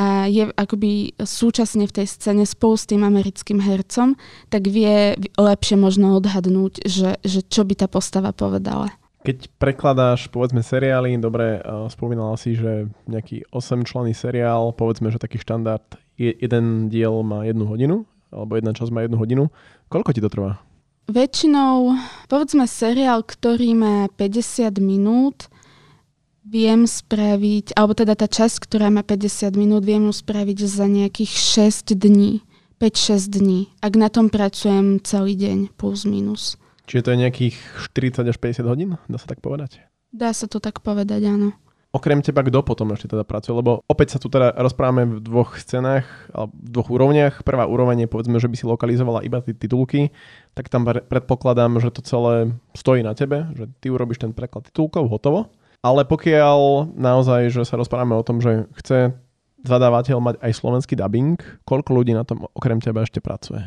a 0.01 0.25
je 0.25 0.49
akoby 0.57 1.13
súčasne 1.21 1.85
v 1.85 2.01
tej 2.01 2.07
scéne 2.09 2.41
spolu 2.49 2.73
s 2.73 2.89
tým 2.89 3.05
americkým 3.05 3.61
hercom, 3.61 4.17
tak 4.49 4.65
vie 4.65 5.13
lepšie 5.37 5.77
možno 5.77 6.17
odhadnúť, 6.17 6.81
že, 6.89 7.21
že 7.21 7.45
čo 7.45 7.61
by 7.61 7.85
tá 7.85 7.85
postava 7.85 8.33
povedala. 8.33 8.89
Keď 9.21 9.53
prekladáš, 9.61 10.33
povedzme, 10.33 10.65
seriály, 10.65 11.13
dobre, 11.21 11.61
spomínala 11.93 12.33
si, 12.41 12.57
že 12.57 12.89
nejaký 13.05 13.45
8 13.53 13.85
členný 13.85 14.17
seriál, 14.17 14.73
povedzme, 14.73 15.13
že 15.13 15.21
taký 15.21 15.37
štandard, 15.37 15.85
je, 16.17 16.33
jeden 16.33 16.89
diel 16.89 17.21
má 17.21 17.45
jednu 17.45 17.69
hodinu, 17.69 18.09
alebo 18.33 18.57
jedna 18.57 18.73
časť 18.73 18.89
má 18.89 19.05
jednu 19.05 19.21
hodinu. 19.21 19.43
Koľko 19.93 20.17
ti 20.17 20.25
to 20.25 20.33
trvá? 20.33 20.57
Väčšinou, 21.05 21.93
povedzme, 22.25 22.65
seriál, 22.65 23.21
ktorý 23.21 23.77
má 23.77 24.09
50 24.17 24.73
minút, 24.81 25.50
viem 26.45 26.89
spraviť, 26.89 27.77
alebo 27.77 27.93
teda 27.93 28.17
tá 28.17 28.25
časť, 28.25 28.65
ktorá 28.65 28.89
má 28.89 29.05
50 29.05 29.53
minút, 29.53 29.85
viem 29.85 30.09
ju 30.09 30.13
spraviť 30.13 30.57
za 30.65 30.89
nejakých 30.89 31.31
6 31.83 31.93
dní, 31.93 32.41
5-6 32.81 33.29
dní, 33.29 33.69
ak 33.81 33.93
na 33.93 34.09
tom 34.09 34.33
pracujem 34.33 34.97
celý 35.05 35.37
deň, 35.37 35.77
plus 35.77 36.05
minus. 36.05 36.57
Čiže 36.89 37.03
to 37.05 37.11
je 37.13 37.21
nejakých 37.21 37.55
40 37.93 38.25
až 38.25 38.37
50 38.41 38.65
hodín, 38.65 38.97
dá 39.05 39.17
sa 39.21 39.29
tak 39.29 39.39
povedať? 39.39 39.85
Dá 40.11 40.33
sa 40.33 40.49
to 40.49 40.59
tak 40.59 40.81
povedať, 40.81 41.23
áno. 41.29 41.55
Okrem 41.91 42.23
teba, 42.23 42.39
kto 42.39 42.63
potom 42.63 42.87
ešte 42.95 43.11
teda 43.11 43.27
pracuje? 43.27 43.51
Lebo 43.51 43.83
opäť 43.83 44.15
sa 44.15 44.19
tu 44.19 44.31
teda 44.31 44.55
rozprávame 44.55 45.19
v 45.19 45.19
dvoch 45.19 45.59
scénách, 45.59 46.07
alebo 46.31 46.55
v 46.55 46.69
dvoch 46.71 46.87
úrovniach. 46.87 47.43
Prvá 47.43 47.67
úroveň 47.67 48.07
je 48.07 48.11
povedzme, 48.11 48.39
že 48.39 48.47
by 48.47 48.55
si 48.55 48.63
lokalizovala 48.63 49.27
iba 49.27 49.43
tie 49.43 49.51
titulky, 49.51 50.07
tak 50.55 50.71
tam 50.71 50.87
pre- 50.87 51.03
predpokladám, 51.03 51.83
že 51.83 51.91
to 51.91 51.99
celé 51.99 52.55
stojí 52.71 53.03
na 53.03 53.11
tebe, 53.11 53.51
že 53.59 53.67
ty 53.83 53.91
urobíš 53.91 54.23
ten 54.23 54.31
preklad 54.31 54.71
titulkov, 54.71 55.11
hotovo. 55.11 55.51
Ale 55.81 56.05
pokiaľ 56.05 56.93
naozaj, 56.93 57.49
že 57.49 57.61
sa 57.65 57.77
rozprávame 57.77 58.13
o 58.13 58.25
tom, 58.25 58.37
že 58.37 58.69
chce 58.81 59.17
zadávateľ 59.65 60.17
mať 60.21 60.35
aj 60.41 60.51
slovenský 60.53 60.93
dubbing, 60.93 61.37
koľko 61.65 61.89
ľudí 62.01 62.13
na 62.13 62.25
tom 62.25 62.45
okrem 62.53 62.77
teba 62.77 63.01
ešte 63.01 63.21
pracuje? 63.21 63.65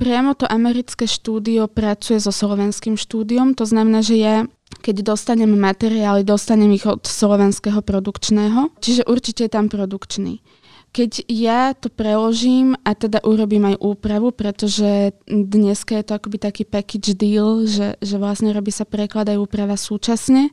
Priamo 0.00 0.32
to 0.32 0.48
americké 0.48 1.04
štúdio 1.04 1.68
pracuje 1.68 2.16
so 2.16 2.32
slovenským 2.32 2.96
štúdiom, 2.96 3.52
to 3.52 3.68
znamená, 3.68 4.00
že 4.00 4.16
ja 4.16 4.36
keď 4.80 5.12
dostanem 5.12 5.50
materiály, 5.50 6.22
dostanem 6.24 6.72
ich 6.72 6.86
od 6.86 7.04
slovenského 7.04 7.82
produkčného, 7.82 8.72
čiže 8.78 9.04
určite 9.10 9.46
je 9.46 9.52
tam 9.52 9.66
produkčný. 9.66 10.40
Keď 10.90 11.30
ja 11.30 11.70
to 11.70 11.86
preložím 11.86 12.74
a 12.82 12.98
teda 12.98 13.22
urobím 13.22 13.70
aj 13.70 13.76
úpravu, 13.78 14.34
pretože 14.34 15.14
dneska 15.30 15.94
je 15.94 16.04
to 16.10 16.12
akoby 16.18 16.38
taký 16.42 16.62
package 16.66 17.14
deal, 17.14 17.62
že, 17.62 17.94
že 18.02 18.18
vlastne 18.18 18.50
robí 18.50 18.74
sa 18.74 18.82
preklad 18.82 19.30
aj 19.30 19.38
úprava 19.38 19.78
súčasne, 19.78 20.50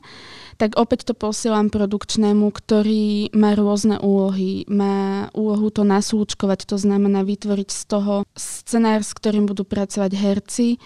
tak 0.54 0.78
opäť 0.78 1.10
to 1.10 1.14
posielam 1.18 1.74
produkčnému, 1.74 2.54
ktorý 2.54 3.34
má 3.34 3.58
rôzne 3.58 3.98
úlohy. 3.98 4.62
Má 4.70 5.26
úlohu 5.34 5.74
to 5.74 5.82
nasúčkovať, 5.82 6.70
to 6.70 6.78
znamená 6.78 7.26
vytvoriť 7.26 7.68
z 7.74 7.82
toho 7.90 8.14
scenár, 8.38 9.02
s 9.02 9.14
ktorým 9.18 9.50
budú 9.50 9.66
pracovať 9.66 10.12
herci, 10.14 10.78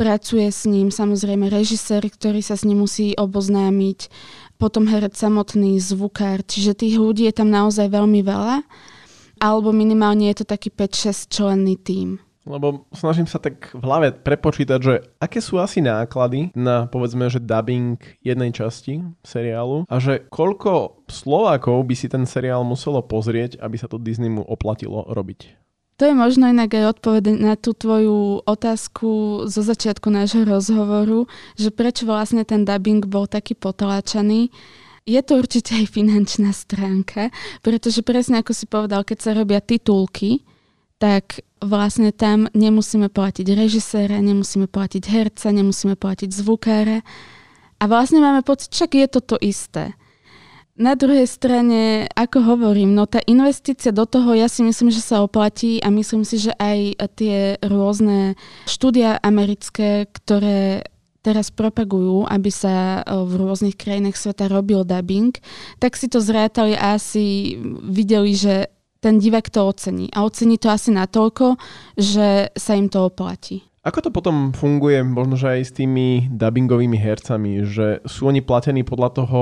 pracuje 0.00 0.48
s 0.48 0.64
ním 0.64 0.88
samozrejme 0.88 1.52
režisér, 1.52 2.00
ktorý 2.08 2.40
sa 2.40 2.56
s 2.56 2.64
ním 2.64 2.88
musí 2.88 3.12
oboznámiť, 3.12 4.08
potom 4.60 4.84
herec 4.84 5.16
samotný, 5.16 5.80
zvukár, 5.80 6.44
čiže 6.44 6.76
tých 6.76 7.00
ľudí 7.00 7.24
je 7.24 7.34
tam 7.40 7.48
naozaj 7.48 7.88
veľmi 7.88 8.20
veľa, 8.20 8.60
alebo 9.40 9.72
minimálne 9.72 10.28
je 10.28 10.44
to 10.44 10.46
taký 10.46 10.68
5-6 10.68 11.32
členný 11.32 11.80
tím. 11.80 12.20
Lebo 12.44 12.88
snažím 12.96 13.28
sa 13.28 13.36
tak 13.36 13.72
v 13.76 13.84
hlave 13.84 14.16
prepočítať, 14.16 14.80
že 14.80 14.94
aké 15.20 15.44
sú 15.44 15.60
asi 15.60 15.84
náklady 15.84 16.52
na 16.56 16.88
povedzme, 16.88 17.28
že 17.28 17.40
dubbing 17.40 18.00
jednej 18.24 18.50
časti 18.52 19.04
seriálu 19.20 19.84
a 19.88 19.96
že 20.00 20.24
koľko 20.32 21.04
Slovákov 21.08 21.84
by 21.84 21.94
si 21.96 22.08
ten 22.08 22.24
seriál 22.24 22.64
muselo 22.64 23.04
pozrieť, 23.04 23.60
aby 23.60 23.76
sa 23.76 23.92
to 23.92 24.00
Disney 24.00 24.32
mu 24.32 24.40
oplatilo 24.40 25.04
robiť. 25.12 25.60
To 26.00 26.08
je 26.08 26.16
možno 26.16 26.48
inak 26.48 26.72
aj 26.72 26.96
odpoveď 26.96 27.36
na 27.36 27.60
tú 27.60 27.76
tvoju 27.76 28.48
otázku 28.48 29.44
zo 29.44 29.60
začiatku 29.60 30.08
nášho 30.08 30.48
rozhovoru, 30.48 31.28
že 31.60 31.68
prečo 31.68 32.08
vlastne 32.08 32.40
ten 32.48 32.64
dubbing 32.64 33.04
bol 33.04 33.28
taký 33.28 33.52
potláčaný. 33.52 34.48
Je 35.04 35.20
to 35.20 35.36
určite 35.36 35.76
aj 35.76 35.92
finančná 35.92 36.56
stránka, 36.56 37.28
pretože 37.60 38.00
presne 38.00 38.40
ako 38.40 38.52
si 38.56 38.64
povedal, 38.64 39.04
keď 39.04 39.18
sa 39.20 39.36
robia 39.36 39.60
titulky, 39.60 40.40
tak 40.96 41.44
vlastne 41.60 42.16
tam 42.16 42.48
nemusíme 42.56 43.12
platiť 43.12 43.52
režiséra, 43.52 44.24
nemusíme 44.24 44.72
platiť 44.72 45.04
herca, 45.04 45.52
nemusíme 45.52 46.00
platiť 46.00 46.32
zvukára. 46.32 47.04
A 47.76 47.84
vlastne 47.84 48.24
máme 48.24 48.40
pocit, 48.40 48.72
však 48.72 48.96
je 48.96 49.06
to 49.08 49.20
to 49.20 49.36
isté. 49.44 49.92
Na 50.80 50.96
druhej 50.96 51.28
strane, 51.28 52.08
ako 52.16 52.56
hovorím, 52.56 52.96
no 52.96 53.04
tá 53.04 53.20
investícia 53.28 53.92
do 53.92 54.08
toho, 54.08 54.32
ja 54.32 54.48
si 54.48 54.64
myslím, 54.64 54.88
že 54.88 55.04
sa 55.04 55.20
oplatí 55.20 55.76
a 55.84 55.92
myslím 55.92 56.24
si, 56.24 56.40
že 56.40 56.56
aj 56.56 56.96
tie 57.20 57.60
rôzne 57.60 58.32
štúdia 58.64 59.20
americké, 59.20 60.08
ktoré 60.08 60.88
teraz 61.20 61.52
propagujú, 61.52 62.24
aby 62.24 62.48
sa 62.48 63.04
v 63.04 63.32
rôznych 63.44 63.76
krajinách 63.76 64.16
sveta 64.16 64.48
robil 64.48 64.88
dubbing, 64.88 65.36
tak 65.76 66.00
si 66.00 66.08
to 66.08 66.16
zrátali 66.16 66.72
a 66.72 66.96
asi 66.96 67.60
videli, 67.84 68.32
že 68.32 68.72
ten 69.04 69.20
divák 69.20 69.52
to 69.52 69.68
ocení. 69.68 70.08
A 70.16 70.24
ocení 70.24 70.56
to 70.56 70.72
asi 70.72 70.96
natoľko, 70.96 71.60
že 72.00 72.56
sa 72.56 72.72
im 72.72 72.88
to 72.88 73.04
oplatí. 73.04 73.68
Ako 73.84 74.00
to 74.00 74.10
potom 74.12 74.56
funguje 74.56 75.04
možno, 75.04 75.36
že 75.36 75.60
aj 75.60 75.60
s 75.60 75.72
tými 75.76 76.28
dubbingovými 76.32 76.96
hercami, 76.96 77.68
že 77.68 78.00
sú 78.08 78.32
oni 78.32 78.40
platení 78.40 78.80
podľa 78.80 79.10
toho, 79.12 79.40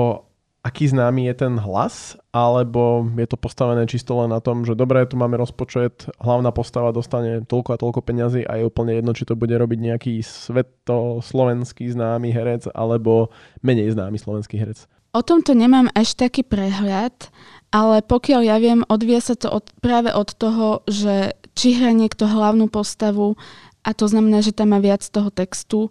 aký 0.59 0.91
známy 0.91 1.31
je 1.31 1.47
ten 1.47 1.53
hlas, 1.55 2.19
alebo 2.35 3.07
je 3.15 3.27
to 3.27 3.39
postavené 3.39 3.87
čisto 3.87 4.19
len 4.19 4.29
na 4.29 4.43
tom, 4.43 4.67
že 4.67 4.75
dobre, 4.75 5.07
tu 5.07 5.15
máme 5.15 5.39
rozpočet, 5.39 6.11
hlavná 6.19 6.51
postava 6.51 6.91
dostane 6.91 7.47
toľko 7.47 7.69
a 7.75 7.81
toľko 7.81 7.99
peňazí 8.03 8.43
a 8.43 8.59
je 8.59 8.67
úplne 8.67 8.99
jedno, 8.99 9.15
či 9.15 9.23
to 9.23 9.39
bude 9.39 9.55
robiť 9.55 9.79
nejaký 9.79 10.13
svetoslovenský 10.19 11.87
známy 11.95 12.35
herec, 12.35 12.67
alebo 12.75 13.31
menej 13.63 13.95
známy 13.95 14.19
slovenský 14.19 14.59
herec. 14.59 14.83
O 15.09 15.25
tomto 15.25 15.57
nemám 15.57 15.89
až 15.97 16.13
taký 16.13 16.45
prehľad, 16.45 17.33
ale 17.73 18.05
pokiaľ 18.05 18.41
ja 18.45 18.57
viem, 18.61 18.85
odvie 18.85 19.17
sa 19.23 19.33
to 19.33 19.49
od, 19.49 19.65
práve 19.81 20.13
od 20.13 20.29
toho, 20.37 20.85
že 20.85 21.33
či 21.57 21.73
hrá 21.79 21.95
niekto 21.95 22.29
hlavnú 22.29 22.69
postavu 22.69 23.33
a 23.81 23.95
to 23.95 24.05
znamená, 24.05 24.45
že 24.45 24.53
tam 24.53 24.75
má 24.75 24.79
viac 24.83 25.01
toho 25.01 25.33
textu, 25.33 25.89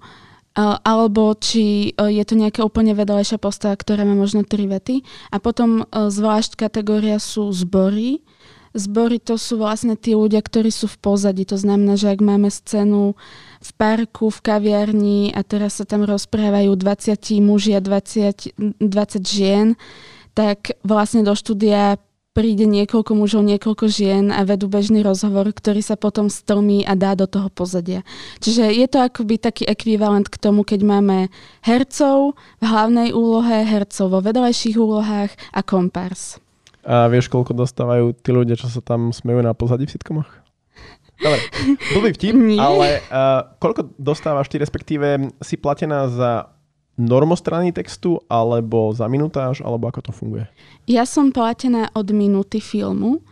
alebo 0.58 1.38
či 1.38 1.94
je 1.94 2.24
to 2.26 2.34
nejaká 2.34 2.66
úplne 2.66 2.90
vedľajšia 2.98 3.38
postava, 3.38 3.78
ktorá 3.78 4.02
má 4.02 4.18
možno 4.18 4.42
tri 4.42 4.66
vety. 4.66 5.06
A 5.30 5.38
potom 5.38 5.86
zvlášť 5.86 6.58
kategória 6.58 7.22
sú 7.22 7.46
zbory. 7.54 8.26
Zbory 8.74 9.22
to 9.22 9.38
sú 9.38 9.62
vlastne 9.62 9.94
tí 9.94 10.18
ľudia, 10.18 10.42
ktorí 10.42 10.74
sú 10.74 10.90
v 10.90 10.98
pozadí. 10.98 11.46
To 11.46 11.56
znamená, 11.56 11.94
že 11.94 12.10
ak 12.10 12.20
máme 12.20 12.50
scénu 12.50 13.14
v 13.62 13.70
parku, 13.78 14.34
v 14.34 14.40
kaviarni 14.42 15.20
a 15.30 15.46
teraz 15.46 15.78
sa 15.78 15.86
tam 15.86 16.02
rozprávajú 16.02 16.74
20 16.74 17.38
muži 17.38 17.78
a 17.78 17.80
20, 17.80 18.82
20 18.82 19.22
žien, 19.22 19.78
tak 20.34 20.74
vlastne 20.82 21.22
do 21.22 21.38
štúdia 21.38 22.02
príde 22.38 22.70
niekoľko 22.70 23.18
mužov, 23.18 23.42
niekoľko 23.42 23.90
žien 23.90 24.30
a 24.30 24.46
vedú 24.46 24.70
bežný 24.70 25.02
rozhovor, 25.02 25.50
ktorý 25.50 25.82
sa 25.82 25.98
potom 25.98 26.30
strmí 26.30 26.86
a 26.86 26.94
dá 26.94 27.18
do 27.18 27.26
toho 27.26 27.50
pozadia. 27.50 28.06
Čiže 28.38 28.70
je 28.78 28.86
to 28.86 29.02
akoby 29.02 29.42
taký 29.42 29.66
ekvivalent 29.66 30.30
k 30.30 30.38
tomu, 30.38 30.62
keď 30.62 30.86
máme 30.86 31.34
hercov 31.66 32.38
v 32.62 32.64
hlavnej 32.64 33.10
úlohe, 33.10 33.66
hercov 33.66 34.14
vo 34.14 34.22
vedlejších 34.22 34.78
úlohách 34.78 35.34
a 35.50 35.66
kompárs. 35.66 36.38
A 36.86 37.10
vieš, 37.10 37.26
koľko 37.26 37.58
dostávajú 37.58 38.14
tí 38.14 38.30
ľudia, 38.30 38.54
čo 38.54 38.70
sa 38.70 38.78
tam 38.78 39.10
smejú 39.10 39.42
na 39.42 39.50
pozadí 39.58 39.90
v 39.90 39.98
sitcomoch? 39.98 40.30
Dobre, 41.18 41.42
blbý 41.90 42.14
vtip, 42.14 42.38
Nie. 42.54 42.62
ale 42.62 43.02
uh, 43.10 43.50
koľko 43.58 43.98
dostávaš 43.98 44.46
ty, 44.46 44.62
respektíve 44.62 45.34
si 45.42 45.58
platená 45.58 46.06
za 46.06 46.54
normostrany 46.98 47.70
textu, 47.70 48.18
alebo 48.26 48.90
za 48.90 49.06
minutáž, 49.06 49.62
alebo 49.62 49.86
ako 49.86 50.10
to 50.10 50.12
funguje? 50.12 50.44
Ja 50.90 51.06
som 51.06 51.30
platená 51.30 51.88
od 51.94 52.10
minúty 52.10 52.58
filmu. 52.58 53.22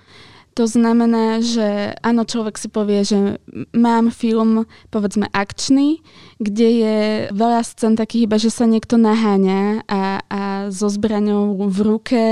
To 0.56 0.64
znamená, 0.64 1.44
že 1.44 1.92
áno, 2.00 2.24
človek 2.24 2.56
si 2.56 2.72
povie, 2.72 3.04
že 3.04 3.36
mám 3.76 4.08
film, 4.08 4.64
povedzme, 4.88 5.28
akčný, 5.28 6.00
kde 6.40 6.68
je 6.80 6.98
veľa 7.28 7.60
scén 7.60 7.92
takých 7.92 8.24
iba, 8.24 8.40
že 8.40 8.48
sa 8.48 8.64
niekto 8.64 8.96
naháňa 8.96 9.84
a, 9.84 10.24
a 10.24 10.40
so 10.72 10.88
zbraňou 10.88 11.60
v 11.60 11.78
ruke 11.84 12.24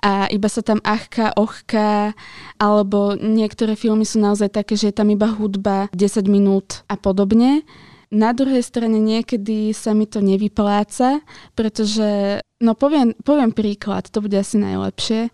a 0.00 0.12
iba 0.32 0.48
sa 0.48 0.64
tam 0.64 0.80
achka, 0.80 1.36
ochka, 1.36 2.16
alebo 2.56 3.12
niektoré 3.20 3.76
filmy 3.76 4.08
sú 4.08 4.16
naozaj 4.16 4.48
také, 4.48 4.72
že 4.72 4.88
je 4.88 4.96
tam 4.96 5.12
iba 5.12 5.28
hudba 5.28 5.92
10 5.92 6.24
minút 6.24 6.88
a 6.88 6.96
podobne. 6.96 7.68
Na 8.08 8.32
druhej 8.32 8.64
strane 8.64 8.96
niekedy 8.96 9.76
sa 9.76 9.92
mi 9.92 10.08
to 10.08 10.24
nevypláca, 10.24 11.20
pretože, 11.52 12.40
no 12.56 12.72
poviem, 12.72 13.12
poviem 13.20 13.52
príklad, 13.52 14.08
to 14.08 14.24
bude 14.24 14.32
asi 14.32 14.56
najlepšie. 14.56 15.28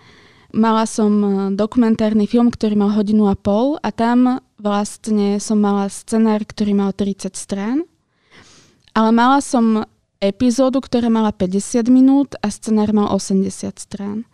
Mala 0.54 0.82
som 0.87 1.10
e, 1.22 1.28
dokumentárny 1.54 2.26
film, 2.26 2.50
ktorý 2.50 2.74
mal 2.74 2.90
hodinu 2.94 3.30
a 3.30 3.38
pol 3.38 3.78
a 3.78 3.94
tam 3.94 4.42
vlastne 4.58 5.38
som 5.38 5.62
mala 5.62 5.87
scenár, 5.87 6.42
ktorý 6.42 6.74
mal 6.74 6.90
30 6.90 7.34
strán. 7.38 7.87
Ale 8.94 9.10
mala 9.10 9.38
som 9.38 9.87
epizódu, 10.28 10.80
ktorá 10.80 11.12
mala 11.12 11.30
50 11.30 11.84
minút 11.92 12.34
a 12.40 12.48
scenár 12.48 12.92
mal 12.96 13.12
80 13.12 13.50
strán. 13.76 14.24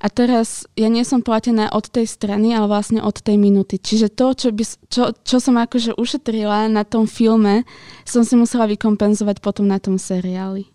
A 0.00 0.06
teraz 0.08 0.64
ja 0.78 0.86
nie 0.86 1.02
som 1.02 1.20
platená 1.20 1.70
od 1.70 1.90
tej 1.90 2.06
strany, 2.06 2.54
ale 2.54 2.70
vlastne 2.70 3.02
od 3.02 3.18
tej 3.18 3.36
minúty. 3.36 3.76
Čiže 3.78 4.14
to, 4.14 4.34
čo, 4.34 4.48
by, 4.54 4.64
čo, 4.86 5.04
čo 5.26 5.36
som 5.42 5.58
akože 5.58 5.98
ušetrila 5.98 6.70
na 6.70 6.86
tom 6.86 7.10
filme, 7.10 7.66
som 8.06 8.22
si 8.22 8.38
musela 8.38 8.70
vykompenzovať 8.70 9.42
potom 9.42 9.66
na 9.66 9.82
tom 9.82 9.98
seriáli. 9.98 10.70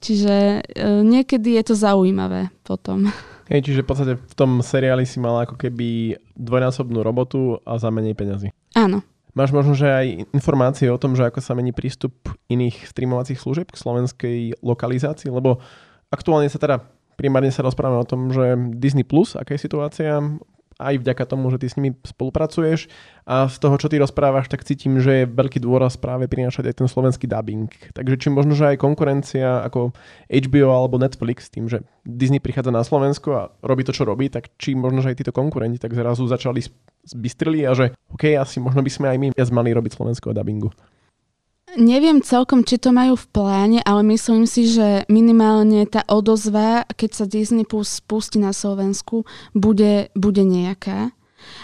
Čiže 0.00 0.64
e, 0.64 0.84
niekedy 1.04 1.60
je 1.60 1.62
to 1.70 1.74
zaujímavé 1.76 2.48
potom. 2.64 3.12
Hej, 3.52 3.66
čiže 3.66 3.82
v 3.82 3.88
podstate 3.90 4.14
v 4.14 4.34
tom 4.38 4.62
seriáli 4.62 5.02
si 5.02 5.18
mala 5.18 5.42
ako 5.42 5.58
keby 5.58 6.14
dvojnásobnú 6.38 7.02
robotu 7.02 7.58
a 7.66 7.76
za 7.82 7.90
menej 7.90 8.14
peňazí. 8.14 8.48
Áno. 8.78 9.02
Máš 9.34 9.50
možno, 9.54 9.78
že 9.78 9.86
aj 9.86 10.06
informácie 10.34 10.90
o 10.90 10.98
tom, 10.98 11.14
že 11.14 11.26
ako 11.26 11.38
sa 11.38 11.54
mení 11.54 11.70
prístup 11.70 12.14
iných 12.50 12.90
streamovacích 12.90 13.38
služieb 13.38 13.70
k 13.70 13.80
slovenskej 13.80 14.38
lokalizácii, 14.60 15.30
lebo 15.30 15.62
aktuálne 16.10 16.50
sa 16.50 16.58
teda 16.58 16.82
primárne 17.20 17.52
sa 17.52 17.60
rozprávame 17.60 18.00
o 18.00 18.08
tom, 18.08 18.32
že 18.32 18.56
Disney 18.80 19.04
Plus, 19.04 19.36
aká 19.36 19.52
je 19.52 19.60
situácia, 19.60 20.16
aj 20.80 21.04
vďaka 21.04 21.24
tomu, 21.28 21.52
že 21.52 21.60
ty 21.60 21.66
s 21.68 21.76
nimi 21.76 21.92
spolupracuješ 22.00 22.88
a 23.28 23.46
z 23.46 23.56
toho, 23.60 23.76
čo 23.76 23.92
ty 23.92 24.00
rozprávaš, 24.00 24.48
tak 24.48 24.64
cítim, 24.64 24.96
že 24.98 25.22
je 25.22 25.30
veľký 25.30 25.60
dôraz 25.60 26.00
práve 26.00 26.26
prinášať 26.26 26.72
aj 26.72 26.74
ten 26.80 26.88
slovenský 26.88 27.28
dubbing. 27.28 27.68
Takže 27.92 28.16
či 28.16 28.28
možno, 28.32 28.56
že 28.56 28.72
aj 28.72 28.80
konkurencia 28.80 29.60
ako 29.68 29.92
HBO 30.26 30.72
alebo 30.72 30.96
Netflix 30.96 31.52
tým, 31.52 31.68
že 31.68 31.84
Disney 32.02 32.40
prichádza 32.40 32.72
na 32.72 32.80
Slovensko 32.80 33.28
a 33.36 33.42
robí 33.60 33.84
to, 33.84 33.92
čo 33.92 34.08
robí, 34.08 34.32
tak 34.32 34.48
či 34.56 34.72
možno, 34.72 35.04
že 35.04 35.12
aj 35.12 35.20
títo 35.20 35.36
konkurenti 35.36 35.76
tak 35.76 35.92
zrazu 35.92 36.24
začali 36.24 36.64
zbystrili 37.04 37.68
a 37.68 37.76
že 37.76 37.92
OK, 38.10 38.34
asi 38.34 38.58
možno 38.58 38.80
by 38.80 38.90
sme 38.90 39.06
aj 39.12 39.18
my 39.20 39.26
viac 39.36 39.48
mali 39.52 39.70
robiť 39.76 39.92
slovenského 39.94 40.32
dubbingu. 40.32 40.72
Neviem 41.78 42.18
celkom, 42.18 42.66
či 42.66 42.82
to 42.82 42.90
majú 42.90 43.14
v 43.14 43.30
pláne, 43.30 43.78
ale 43.86 44.02
myslím 44.10 44.42
si, 44.42 44.66
že 44.66 45.06
minimálne 45.06 45.86
tá 45.86 46.02
odozva, 46.10 46.82
keď 46.98 47.10
sa 47.14 47.24
Disney 47.30 47.62
Plus 47.62 48.02
spustí 48.02 48.42
na 48.42 48.50
Slovensku, 48.50 49.22
bude, 49.54 50.10
bude 50.18 50.42
nejaká. 50.42 51.14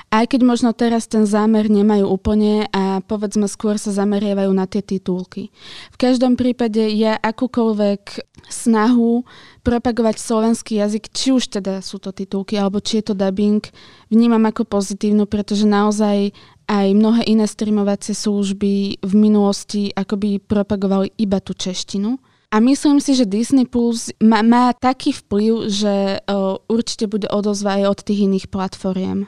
Aj 0.09 0.25
keď 0.25 0.41
možno 0.47 0.71
teraz 0.73 1.11
ten 1.11 1.27
zámer 1.27 1.69
nemajú 1.69 2.07
úplne 2.09 2.71
a 2.73 3.03
povedzme 3.05 3.45
skôr 3.51 3.77
sa 3.77 3.93
zameriavajú 3.93 4.49
na 4.55 4.65
tie 4.65 4.81
titulky. 4.81 5.51
V 5.93 5.97
každom 5.99 6.39
prípade 6.39 6.81
ja 6.95 7.19
akúkoľvek 7.21 8.03
snahu 8.47 9.27
propagovať 9.67 10.17
slovenský 10.23 10.79
jazyk, 10.79 11.11
či 11.11 11.35
už 11.35 11.51
teda 11.51 11.83
sú 11.83 11.99
to 11.99 12.15
titulky 12.15 12.55
alebo 12.57 12.79
či 12.79 13.03
je 13.03 13.13
to 13.13 13.15
dubbing, 13.19 13.61
vnímam 14.09 14.47
ako 14.47 14.65
pozitívnu, 14.65 15.27
pretože 15.27 15.67
naozaj 15.67 16.31
aj 16.67 16.87
mnohé 16.95 17.23
iné 17.27 17.47
streamovacie 17.47 18.13
služby 18.13 19.03
v 19.03 19.13
minulosti 19.15 19.95
akoby 19.95 20.43
propagovali 20.43 21.15
iba 21.19 21.39
tú 21.39 21.55
češtinu. 21.55 22.19
A 22.55 22.63
myslím 22.63 23.03
si, 23.03 23.19
že 23.19 23.27
Disney 23.27 23.67
Plus 23.67 24.15
má, 24.23 24.43
má 24.43 24.71
taký 24.71 25.11
vplyv, 25.11 25.67
že 25.67 25.95
uh, 26.23 26.59
určite 26.71 27.11
bude 27.11 27.27
odozva 27.27 27.83
aj 27.83 27.85
od 27.91 27.99
tých 28.07 28.21
iných 28.31 28.47
platformiem. 28.51 29.27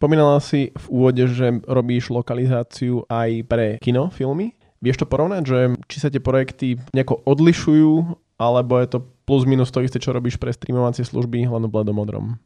Pomínala 0.00 0.40
si 0.40 0.72
v 0.72 0.84
úvode, 0.88 1.28
že 1.28 1.60
robíš 1.68 2.08
lokalizáciu 2.08 3.04
aj 3.10 3.44
pre 3.44 3.66
kinofilmy. 3.84 4.56
Vieš 4.80 5.04
to 5.04 5.10
porovnať, 5.10 5.42
že 5.44 5.58
či 5.92 5.96
sa 6.00 6.08
tie 6.08 6.24
projekty 6.24 6.80
nejako 6.96 7.20
odlišujú, 7.28 8.16
alebo 8.40 8.80
je 8.80 8.96
to 8.96 8.98
plus 9.28 9.44
minus 9.44 9.68
to 9.68 9.84
isté, 9.84 10.00
čo 10.00 10.16
robíš 10.16 10.40
pre 10.40 10.48
streamovacie 10.48 11.04
služby, 11.04 11.44
len 11.44 11.68
v 11.68 11.72
bledomodrom? 11.74 12.40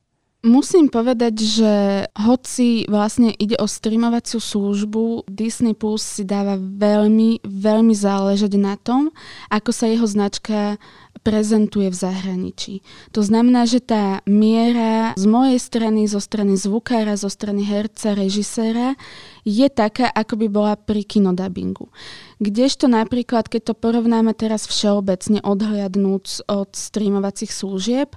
Musím 0.44 0.92
povedať, 0.92 1.40
že 1.40 1.72
hoci 2.20 2.84
vlastne 2.84 3.32
ide 3.32 3.56
o 3.56 3.64
streamovaciu 3.64 4.44
službu, 4.44 5.24
Disney 5.24 5.72
Plus 5.72 6.04
si 6.04 6.20
dáva 6.20 6.60
veľmi, 6.60 7.40
veľmi 7.40 7.94
záležať 7.96 8.52
na 8.60 8.76
tom, 8.76 9.08
ako 9.48 9.72
sa 9.72 9.88
jeho 9.88 10.04
značka 10.04 10.76
prezentuje 11.24 11.88
v 11.88 11.96
zahraničí. 11.96 12.74
To 13.16 13.24
znamená, 13.24 13.64
že 13.64 13.80
tá 13.80 14.20
miera 14.28 15.16
z 15.16 15.24
mojej 15.24 15.56
strany, 15.56 16.04
zo 16.04 16.20
strany 16.20 16.60
zvukára, 16.60 17.16
zo 17.16 17.32
strany 17.32 17.64
herca, 17.64 18.12
režiséra 18.12 19.00
je 19.48 19.64
taká, 19.72 20.12
ako 20.12 20.44
by 20.44 20.46
bola 20.52 20.74
pri 20.76 21.08
kinodabingu. 21.08 21.88
Kdežto 22.36 22.84
napríklad, 22.84 23.48
keď 23.48 23.72
to 23.72 23.74
porovnáme 23.80 24.36
teraz 24.36 24.68
všeobecne 24.68 25.40
odhliadnúc 25.40 26.44
od 26.52 26.68
streamovacích 26.76 27.48
služieb, 27.48 28.12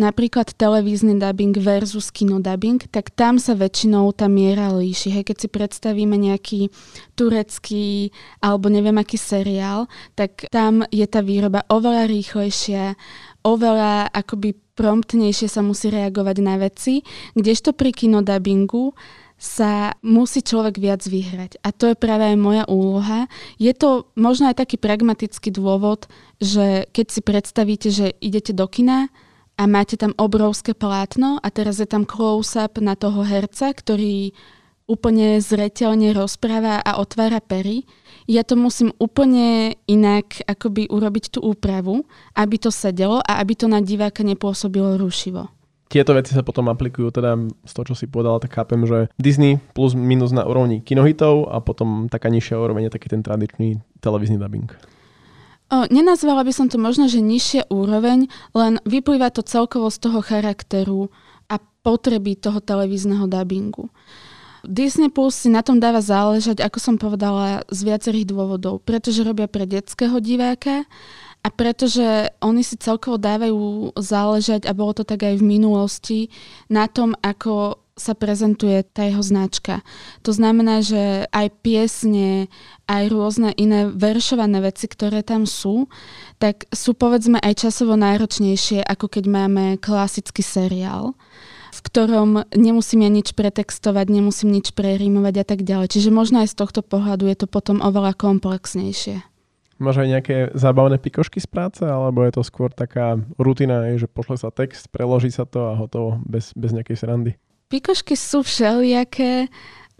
napríklad 0.00 0.56
televízny 0.56 1.20
dubbing 1.20 1.52
versus 1.60 2.08
kinodubbing, 2.08 2.80
tak 2.88 3.12
tam 3.12 3.36
sa 3.36 3.52
väčšinou 3.52 4.08
tá 4.16 4.24
miera 4.32 4.72
líši. 4.72 5.12
Hej, 5.12 5.28
keď 5.28 5.36
si 5.36 5.48
predstavíme 5.52 6.16
nejaký 6.16 6.60
turecký 7.12 8.08
alebo 8.40 8.72
neviem 8.72 8.96
aký 8.96 9.20
seriál, 9.20 9.84
tak 10.16 10.48
tam 10.48 10.88
je 10.88 11.04
tá 11.04 11.20
výroba 11.20 11.68
oveľa 11.68 12.08
rýchlejšia, 12.08 12.96
oveľa 13.44 14.08
akoby 14.08 14.56
promptnejšie 14.80 15.52
sa 15.52 15.60
musí 15.60 15.92
reagovať 15.92 16.36
na 16.40 16.56
veci, 16.56 17.04
kdežto 17.36 17.76
pri 17.76 17.92
kinodabingu 17.92 18.96
sa 19.40 19.96
musí 20.04 20.44
človek 20.44 20.76
viac 20.76 21.00
vyhrať. 21.00 21.64
A 21.64 21.72
to 21.72 21.88
je 21.88 21.96
práve 21.96 22.28
aj 22.28 22.36
moja 22.36 22.68
úloha. 22.68 23.24
Je 23.56 23.72
to 23.72 24.12
možno 24.12 24.52
aj 24.52 24.60
taký 24.60 24.76
pragmatický 24.76 25.48
dôvod, 25.48 26.12
že 26.36 26.84
keď 26.92 27.06
si 27.08 27.20
predstavíte, 27.24 27.88
že 27.88 28.12
idete 28.20 28.52
do 28.52 28.68
kina, 28.68 29.08
a 29.60 29.68
máte 29.68 30.00
tam 30.00 30.16
obrovské 30.16 30.72
plátno 30.72 31.36
a 31.36 31.48
teraz 31.52 31.84
je 31.84 31.84
tam 31.84 32.08
close-up 32.08 32.80
na 32.80 32.96
toho 32.96 33.20
herca, 33.20 33.76
ktorý 33.76 34.32
úplne 34.88 35.36
zreteľne 35.36 36.16
rozpráva 36.16 36.80
a 36.80 36.96
otvára 36.96 37.44
pery. 37.44 37.84
Ja 38.24 38.40
to 38.40 38.56
musím 38.56 38.96
úplne 38.96 39.76
inak 39.84 40.40
akoby 40.48 40.88
urobiť 40.88 41.36
tú 41.36 41.44
úpravu, 41.44 42.08
aby 42.32 42.56
to 42.56 42.72
sedelo 42.72 43.20
a 43.20 43.36
aby 43.38 43.52
to 43.52 43.68
na 43.68 43.84
diváka 43.84 44.24
nepôsobilo 44.24 44.96
rušivo. 44.96 45.52
Tieto 45.90 46.14
veci 46.14 46.32
sa 46.32 46.46
potom 46.46 46.70
aplikujú, 46.70 47.10
teda 47.10 47.34
z 47.66 47.72
toho, 47.74 47.92
čo 47.92 47.94
si 47.98 48.06
povedala, 48.06 48.38
tak 48.40 48.54
chápem, 48.54 48.86
že 48.86 49.10
Disney 49.18 49.58
plus 49.74 49.92
minus 49.92 50.30
na 50.30 50.46
úrovni 50.46 50.80
kinohitov 50.80 51.50
a 51.50 51.58
potom 51.58 52.06
taká 52.06 52.30
nižšia 52.30 52.62
úroveň 52.62 52.88
je 52.88 52.94
taký 52.94 53.10
ten 53.10 53.26
tradičný 53.26 53.82
televízny 53.98 54.38
dubbing. 54.38 54.70
O, 55.70 55.86
nenazvala 55.86 56.42
by 56.42 56.50
som 56.50 56.66
to 56.66 56.82
možno, 56.82 57.06
že 57.06 57.22
nižšia 57.22 57.70
úroveň, 57.70 58.26
len 58.58 58.82
vyplýva 58.82 59.30
to 59.30 59.46
celkovo 59.46 59.86
z 59.86 60.02
toho 60.02 60.18
charakteru 60.18 61.14
a 61.46 61.62
potreby 61.86 62.34
toho 62.34 62.58
televízneho 62.58 63.30
dubbingu. 63.30 63.86
Disney 64.66 65.08
Plus 65.08 65.32
si 65.32 65.48
na 65.48 65.64
tom 65.64 65.80
dáva 65.80 66.04
záležať, 66.04 66.60
ako 66.60 66.78
som 66.82 66.94
povedala, 67.00 67.64
z 67.72 67.80
viacerých 67.86 68.28
dôvodov. 68.28 68.84
Pretože 68.84 69.24
robia 69.24 69.48
pre 69.48 69.64
detského 69.64 70.20
diváka 70.20 70.84
a 71.40 71.48
pretože 71.48 72.28
oni 72.44 72.60
si 72.60 72.76
celkovo 72.76 73.16
dávajú 73.16 73.96
záležať, 73.96 74.68
a 74.68 74.76
bolo 74.76 74.92
to 74.92 75.08
tak 75.08 75.24
aj 75.24 75.40
v 75.40 75.48
minulosti, 75.48 76.20
na 76.68 76.84
tom, 76.84 77.16
ako 77.24 77.79
sa 77.96 78.16
prezentuje 78.16 78.82
tá 78.86 79.04
jeho 79.06 79.20
značka. 79.20 79.84
To 80.24 80.32
znamená, 80.32 80.80
že 80.80 81.28
aj 81.30 81.46
piesne, 81.60 82.48
aj 82.88 83.12
rôzne 83.12 83.50
iné 83.54 83.88
veršované 83.90 84.60
veci, 84.64 84.88
ktoré 84.88 85.20
tam 85.20 85.44
sú, 85.44 85.86
tak 86.40 86.66
sú 86.72 86.96
povedzme 86.96 87.38
aj 87.38 87.68
časovo 87.68 87.94
náročnejšie, 87.94 88.82
ako 88.84 89.06
keď 89.06 89.24
máme 89.28 89.64
klasický 89.78 90.40
seriál 90.40 91.14
v 91.70 91.80
ktorom 91.86 92.50
nemusím 92.50 93.06
ja 93.06 93.10
nič 93.10 93.32
pretextovať, 93.32 94.10
nemusím 94.10 94.50
nič 94.50 94.74
prerímovať 94.74 95.34
a 95.38 95.44
tak 95.46 95.62
ďalej. 95.62 95.94
Čiže 95.94 96.10
možno 96.10 96.42
aj 96.42 96.50
z 96.50 96.58
tohto 96.58 96.82
pohľadu 96.82 97.30
je 97.30 97.36
to 97.38 97.46
potom 97.46 97.78
oveľa 97.78 98.18
komplexnejšie. 98.18 99.22
Máš 99.80 100.04
aj 100.04 100.08
nejaké 100.12 100.36
zábavné 100.52 101.00
pikošky 101.00 101.40
z 101.40 101.48
práce, 101.48 101.80
alebo 101.80 102.20
je 102.20 102.36
to 102.36 102.44
skôr 102.44 102.68
taká 102.68 103.16
rutina, 103.40 103.88
že 103.96 104.04
pošle 104.04 104.36
sa 104.36 104.52
text, 104.52 104.92
preloží 104.92 105.32
sa 105.32 105.48
to 105.48 105.72
a 105.72 105.78
hotovo, 105.78 106.20
bez, 106.28 106.52
bez 106.52 106.76
nejakej 106.76 107.00
srandy? 107.00 107.32
Pikošky 107.70 108.18
sú 108.18 108.42
všelijaké. 108.42 109.46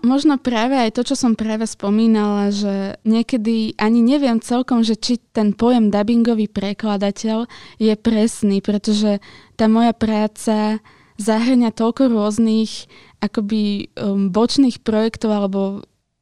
Možno 0.03 0.41
práve 0.41 0.75
aj 0.75 0.97
to, 0.97 1.03
čo 1.07 1.15
som 1.15 1.39
práve 1.39 1.69
spomínala, 1.71 2.51
že 2.51 2.99
niekedy 3.07 3.79
ani 3.79 4.01
neviem 4.03 4.43
celkom, 4.43 4.83
že 4.83 4.99
či 4.99 5.23
ten 5.31 5.55
pojem 5.55 5.93
dubbingový 5.93 6.51
prekladateľ 6.51 7.47
je 7.79 7.95
presný, 7.95 8.59
pretože 8.65 9.23
tá 9.55 9.71
moja 9.71 9.95
práca 9.95 10.83
zahrňa 11.21 11.71
toľko 11.77 12.11
rôznych 12.11 12.89
akoby 13.21 13.93
um, 13.93 14.33
bočných 14.33 14.81
projektov 14.81 15.31
alebo 15.31 15.61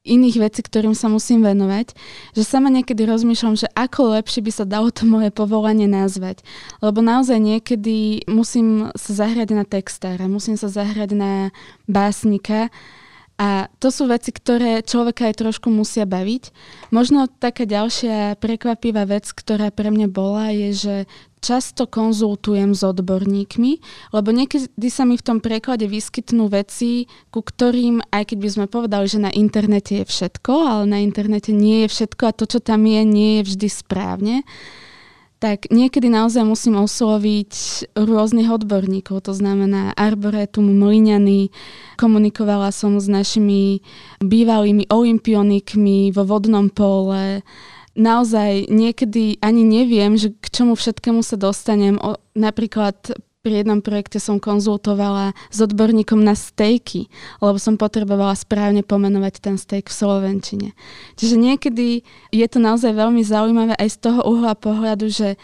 iných 0.09 0.41
vecí, 0.41 0.65
ktorým 0.65 0.97
sa 0.97 1.05
musím 1.05 1.45
venovať, 1.45 1.93
že 2.33 2.41
sama 2.41 2.73
niekedy 2.73 3.05
rozmýšľam, 3.05 3.53
že 3.53 3.69
ako 3.77 4.17
lepšie 4.17 4.41
by 4.41 4.51
sa 4.51 4.65
dalo 4.65 4.89
to 4.89 5.05
moje 5.05 5.29
povolanie 5.29 5.85
nazvať. 5.85 6.41
Lebo 6.81 7.05
naozaj 7.05 7.37
niekedy 7.37 8.25
musím 8.25 8.89
sa 8.97 9.11
zahrať 9.13 9.53
na 9.53 9.63
textára, 9.63 10.25
musím 10.25 10.57
sa 10.57 10.67
zahrať 10.67 11.13
na 11.13 11.31
básnika 11.85 12.73
a 13.39 13.71
to 13.79 13.87
sú 13.87 14.11
veci, 14.11 14.35
ktoré 14.35 14.83
človeka 14.83 15.31
aj 15.31 15.39
trošku 15.39 15.71
musia 15.71 16.03
baviť. 16.03 16.51
Možno 16.91 17.31
taká 17.31 17.63
ďalšia 17.63 18.35
prekvapivá 18.35 19.07
vec, 19.07 19.31
ktorá 19.31 19.71
pre 19.71 19.87
mňa 19.95 20.11
bola, 20.11 20.51
je, 20.51 20.69
že 20.75 20.95
často 21.39 21.87
konzultujem 21.87 22.75
s 22.75 22.83
odborníkmi, 22.83 23.71
lebo 24.11 24.29
niekedy 24.35 24.91
sa 24.91 25.07
mi 25.07 25.15
v 25.15 25.23
tom 25.23 25.39
preklade 25.39 25.87
vyskytnú 25.87 26.51
veci, 26.51 27.07
ku 27.31 27.39
ktorým, 27.39 28.03
aj 28.11 28.35
keď 28.35 28.37
by 28.43 28.49
sme 28.51 28.65
povedali, 28.67 29.07
že 29.07 29.23
na 29.23 29.31
internete 29.31 30.03
je 30.03 30.05
všetko, 30.05 30.53
ale 30.67 30.83
na 30.91 30.99
internete 30.99 31.55
nie 31.55 31.87
je 31.87 31.95
všetko 31.95 32.23
a 32.27 32.35
to, 32.35 32.43
čo 32.43 32.59
tam 32.59 32.83
je, 32.83 33.01
nie 33.07 33.31
je 33.39 33.55
vždy 33.55 33.67
správne 33.71 34.35
tak 35.39 35.71
niekedy 35.71 36.11
naozaj 36.11 36.43
musím 36.43 36.83
osloviť 36.83 37.51
rôznych 37.95 38.51
odborníkov, 38.51 39.23
to 39.23 39.33
znamená 39.33 39.95
Arboretum, 39.95 40.67
Mliňany, 40.67 41.47
komunikovala 41.95 42.75
som 42.75 42.99
s 42.99 43.07
našimi 43.07 43.79
bývalými 44.19 44.91
olimpionikmi 44.91 46.11
vo 46.11 46.27
vodnom 46.27 46.67
pole, 46.67 47.39
naozaj 47.99 48.67
niekedy 48.71 49.39
ani 49.39 49.63
neviem, 49.63 50.15
že 50.19 50.35
k 50.39 50.45
čomu 50.51 50.73
všetkému 50.79 51.23
sa 51.23 51.35
dostanem. 51.35 51.99
O, 51.99 52.15
napríklad 52.35 52.95
pri 53.39 53.63
jednom 53.63 53.79
projekte 53.79 54.19
som 54.19 54.35
konzultovala 54.35 55.31
s 55.47 55.63
odborníkom 55.63 56.19
na 56.19 56.35
stejky, 56.35 57.07
lebo 57.39 57.55
som 57.55 57.79
potrebovala 57.79 58.35
správne 58.35 58.83
pomenovať 58.83 59.39
ten 59.39 59.55
steak 59.55 59.87
v 59.87 59.95
slovenčine. 59.95 60.69
Čiže 61.15 61.39
niekedy 61.39 62.03
je 62.35 62.47
to 62.51 62.59
naozaj 62.59 62.91
veľmi 62.91 63.23
zaujímavé 63.23 63.79
aj 63.79 63.89
z 63.95 63.97
toho 64.11 64.27
uhla 64.27 64.59
pohľadu, 64.59 65.07
že 65.07 65.39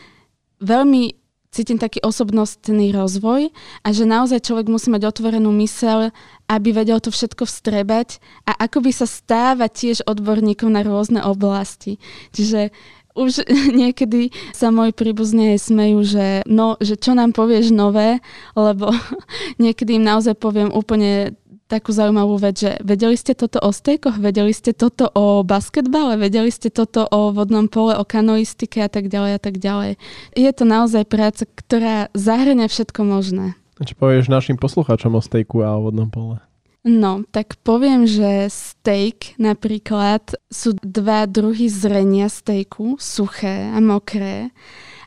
veľmi 0.59 1.15
cítim 1.55 1.79
taký 1.79 2.03
osobnostný 2.03 2.91
rozvoj 2.91 3.47
a 3.79 3.87
že 3.95 4.03
naozaj 4.03 4.43
človek 4.43 4.67
musí 4.67 4.91
mať 4.91 5.07
otvorenú 5.07 5.55
mysel, 5.63 6.11
aby 6.51 6.75
vedel 6.75 6.99
to 6.99 7.15
všetko 7.15 7.47
vstrebať 7.47 8.19
a 8.43 8.59
ako 8.59 8.83
by 8.83 8.91
sa 8.91 9.07
stávať 9.07 9.71
tiež 9.71 9.97
odborníkom 10.03 10.67
na 10.67 10.83
rôzne 10.83 11.23
oblasti. 11.23 11.95
Čiže 12.35 12.75
už 13.15 13.47
niekedy 13.81 14.29
sa 14.51 14.69
môj 14.69 14.91
príbuzní 14.91 15.55
smejú, 15.55 16.03
že 16.03 16.43
no, 16.45 16.75
že 16.83 16.99
čo 16.99 17.15
nám 17.15 17.31
povieš 17.31 17.71
nové, 17.71 18.19
lebo 18.53 18.91
niekedy 19.63 19.97
im 19.97 20.05
naozaj 20.05 20.35
poviem 20.37 20.69
úplne 20.69 21.33
takú 21.65 21.89
zaujímavú 21.89 22.37
vec, 22.37 22.61
že 22.61 22.71
vedeli 22.85 23.17
ste 23.17 23.33
toto 23.33 23.57
o 23.57 23.73
stejkoch, 23.73 24.21
vedeli 24.21 24.53
ste 24.53 24.69
toto 24.77 25.09
o 25.17 25.41
basketbale, 25.41 26.13
vedeli 26.21 26.53
ste 26.53 26.69
toto 26.69 27.09
o 27.09 27.33
vodnom 27.33 27.65
pole, 27.65 27.97
o 27.97 28.05
kanoistike 28.05 28.85
a 28.85 28.89
tak 28.89 29.09
ďalej 29.09 29.31
a 29.33 29.39
tak 29.41 29.57
ďalej. 29.57 29.97
Je 30.37 30.51
to 30.53 30.63
naozaj 30.63 31.09
práca, 31.09 31.49
ktorá 31.49 32.13
zahrania 32.13 32.69
všetko 32.69 33.01
možné. 33.01 33.57
Čo 33.81 33.97
povieš 33.97 34.29
našim 34.29 34.61
poslucháčom 34.61 35.17
o 35.17 35.21
stejku 35.25 35.65
a 35.65 35.73
o 35.73 35.89
vodnom 35.89 36.07
pole? 36.07 36.37
No, 36.85 37.25
tak 37.33 37.57
poviem, 37.65 38.05
že 38.05 38.45
steak 38.45 39.33
napríklad 39.41 40.37
sú 40.53 40.77
dva 40.85 41.25
druhy 41.25 41.65
zrenia 41.65 42.29
stejku, 42.29 43.01
suché 43.01 43.73
a 43.73 43.81
mokré. 43.81 44.53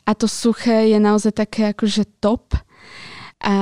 A 0.03 0.11
to 0.19 0.27
suché 0.27 0.91
je 0.91 0.99
naozaj 0.99 1.39
také 1.39 1.71
akože 1.71 2.19
top. 2.19 2.59
A 3.39 3.57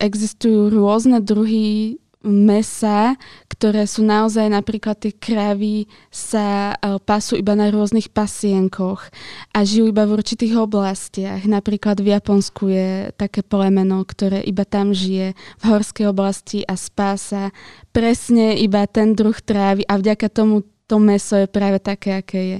existujú 0.00 0.72
rôzne 0.72 1.20
druhy 1.20 2.00
mesa, 2.22 3.18
ktoré 3.50 3.86
sú 3.86 4.06
naozaj 4.06 4.46
napríklad 4.50 4.98
tie 4.98 5.12
kravy 5.14 5.86
sa 6.08 6.74
e, 6.74 6.98
pasú 7.02 7.38
iba 7.38 7.54
na 7.54 7.68
rôznych 7.68 8.10
pasienkoch 8.10 9.06
a 9.54 9.58
žijú 9.62 9.90
iba 9.90 10.06
v 10.06 10.18
určitých 10.18 10.54
oblastiach. 10.58 11.42
Napríklad 11.46 11.98
v 11.98 12.14
Japonsku 12.14 12.64
je 12.70 12.90
také 13.18 13.42
plemeno, 13.42 14.02
ktoré 14.06 14.42
iba 14.42 14.62
tam 14.62 14.94
žije 14.94 15.34
v 15.34 15.62
horskej 15.66 16.06
oblasti 16.10 16.62
a 16.66 16.78
spása 16.78 17.50
presne 17.90 18.56
iba 18.58 18.86
ten 18.86 19.12
druh 19.12 19.36
trávy 19.36 19.82
a 19.86 19.98
vďaka 19.98 20.26
tomu 20.30 20.62
to 20.86 21.00
meso 21.00 21.40
je 21.40 21.48
práve 21.48 21.80
také, 21.80 22.20
aké 22.20 22.40
je. 22.40 22.58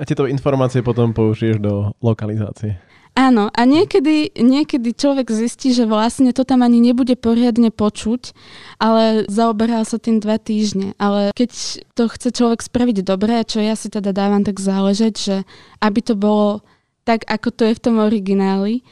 a 0.00 0.02
tieto 0.04 0.28
informácie 0.28 0.84
potom 0.84 1.12
použiješ 1.16 1.56
do 1.60 1.92
lokalizácie. 2.04 2.93
Áno, 3.14 3.46
a 3.46 3.62
niekedy, 3.62 4.34
niekedy 4.34 4.90
človek 4.90 5.30
zistí, 5.30 5.70
že 5.70 5.86
vlastne 5.86 6.34
to 6.34 6.42
tam 6.42 6.66
ani 6.66 6.82
nebude 6.82 7.14
poriadne 7.14 7.70
počuť, 7.70 8.34
ale 8.82 9.22
zaoberal 9.30 9.86
sa 9.86 10.02
tým 10.02 10.18
dva 10.18 10.34
týždne. 10.34 10.98
Ale 10.98 11.30
keď 11.30 11.50
to 11.94 12.10
chce 12.10 12.34
človek 12.34 12.66
spraviť 12.66 13.06
dobre, 13.06 13.46
čo 13.46 13.62
ja 13.62 13.78
si 13.78 13.86
teda 13.86 14.10
dávam 14.10 14.42
tak 14.42 14.58
záležať, 14.58 15.14
že 15.14 15.36
aby 15.78 16.00
to 16.02 16.18
bolo 16.18 16.66
tak, 17.06 17.22
ako 17.30 17.54
to 17.54 17.62
je 17.70 17.78
v 17.78 17.84
tom 17.86 18.02
origináli, 18.02 18.82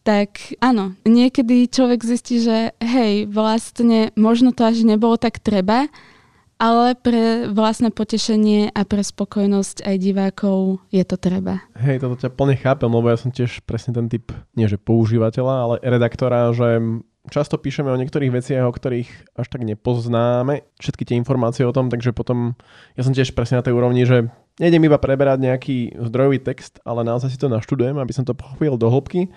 tak 0.00 0.56
áno, 0.64 0.96
niekedy 1.04 1.68
človek 1.68 2.00
zistí, 2.00 2.40
že 2.40 2.72
hej, 2.80 3.28
vlastne 3.28 4.16
možno 4.16 4.56
to 4.56 4.64
až 4.64 4.80
nebolo 4.80 5.20
tak 5.20 5.44
treba, 5.44 5.92
ale 6.58 6.98
pre 6.98 7.46
vlastné 7.46 7.94
potešenie 7.94 8.74
a 8.74 8.82
pre 8.82 9.02
spokojnosť 9.06 9.86
aj 9.86 9.96
divákov 10.02 10.82
je 10.90 11.06
to 11.06 11.14
treba. 11.14 11.62
Hej, 11.78 12.02
toto 12.02 12.18
ťa 12.18 12.34
plne 12.34 12.58
chápem, 12.58 12.90
lebo 12.90 13.06
ja 13.06 13.18
som 13.18 13.30
tiež 13.30 13.62
presne 13.62 13.94
ten 13.94 14.10
typ, 14.10 14.34
nie 14.58 14.66
že 14.66 14.76
používateľa, 14.76 15.54
ale 15.54 15.74
redaktora, 15.86 16.50
že 16.50 16.82
často 17.30 17.60
píšeme 17.60 17.94
o 17.94 18.00
niektorých 18.00 18.34
veciach, 18.34 18.66
o 18.66 18.74
ktorých 18.74 19.38
až 19.38 19.46
tak 19.46 19.62
nepoznáme 19.62 20.66
všetky 20.82 21.06
tie 21.06 21.16
informácie 21.16 21.62
o 21.62 21.74
tom, 21.74 21.92
takže 21.92 22.10
potom 22.10 22.58
ja 22.98 23.06
som 23.06 23.14
tiež 23.14 23.32
presne 23.38 23.62
na 23.62 23.64
tej 23.64 23.78
úrovni, 23.78 24.02
že 24.02 24.26
nejdem 24.58 24.82
iba 24.90 24.98
preberať 24.98 25.38
nejaký 25.38 25.76
zdrojový 26.10 26.42
text, 26.42 26.82
ale 26.82 27.06
naozaj 27.06 27.30
si 27.30 27.38
to 27.38 27.46
naštudujem, 27.46 27.96
aby 28.02 28.10
som 28.10 28.26
to 28.26 28.34
pochopil 28.34 28.74
do 28.74 28.90
hĺbky 28.90 29.30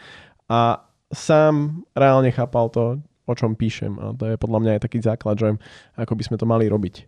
a 0.49 0.81
sám 1.13 1.85
reálne 1.93 2.31
chápal 2.33 2.71
to, 2.73 2.97
o 3.31 3.39
čom 3.39 3.55
píšem. 3.55 3.95
A 3.97 4.11
to 4.11 4.27
je 4.27 4.35
podľa 4.35 4.59
mňa 4.59 4.71
aj 4.77 4.81
taký 4.83 4.99
základ, 4.99 5.35
že 5.39 5.49
ako 5.95 6.13
by 6.19 6.23
sme 6.27 6.35
to 6.37 6.45
mali 6.45 6.67
robiť. 6.67 7.07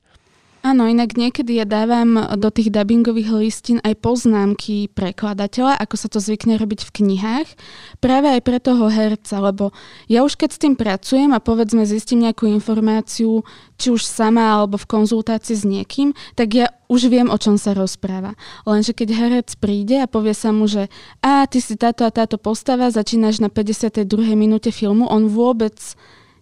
Áno, 0.64 0.88
inak 0.88 1.20
niekedy 1.20 1.60
ja 1.60 1.68
dávam 1.68 2.16
do 2.40 2.48
tých 2.48 2.72
dubbingových 2.72 3.36
listín 3.36 3.78
aj 3.84 4.00
poznámky 4.00 4.88
prekladateľa, 4.96 5.76
ako 5.76 5.96
sa 6.00 6.08
to 6.08 6.24
zvykne 6.24 6.56
robiť 6.56 6.88
v 6.88 6.94
knihách, 7.04 7.52
práve 8.00 8.32
aj 8.32 8.42
pre 8.48 8.64
toho 8.64 8.88
herca, 8.88 9.44
lebo 9.44 9.76
ja 10.08 10.24
už 10.24 10.40
keď 10.40 10.50
s 10.56 10.62
tým 10.64 10.80
pracujem 10.80 11.36
a 11.36 11.44
povedzme 11.44 11.84
zistím 11.84 12.24
nejakú 12.24 12.48
informáciu, 12.48 13.44
či 13.76 13.92
už 13.92 14.08
sama 14.08 14.56
alebo 14.56 14.80
v 14.80 14.88
konzultácii 14.88 15.52
s 15.52 15.68
niekým, 15.68 16.16
tak 16.40 16.56
ja 16.56 16.72
už 16.94 17.10
viem, 17.10 17.34
o 17.34 17.38
čom 17.42 17.58
sa 17.58 17.74
rozpráva. 17.74 18.38
Lenže 18.70 18.94
keď 18.94 19.10
herec 19.18 19.50
príde 19.58 19.98
a 19.98 20.06
povie 20.06 20.38
sa 20.38 20.54
mu, 20.54 20.70
že 20.70 20.94
a 21.26 21.50
ty 21.50 21.58
si 21.58 21.74
táto 21.74 22.06
a 22.06 22.14
táto 22.14 22.38
postava, 22.38 22.94
začínaš 22.94 23.42
na 23.42 23.50
52. 23.50 24.06
minúte 24.38 24.70
filmu, 24.70 25.10
on 25.10 25.26
vôbec 25.26 25.74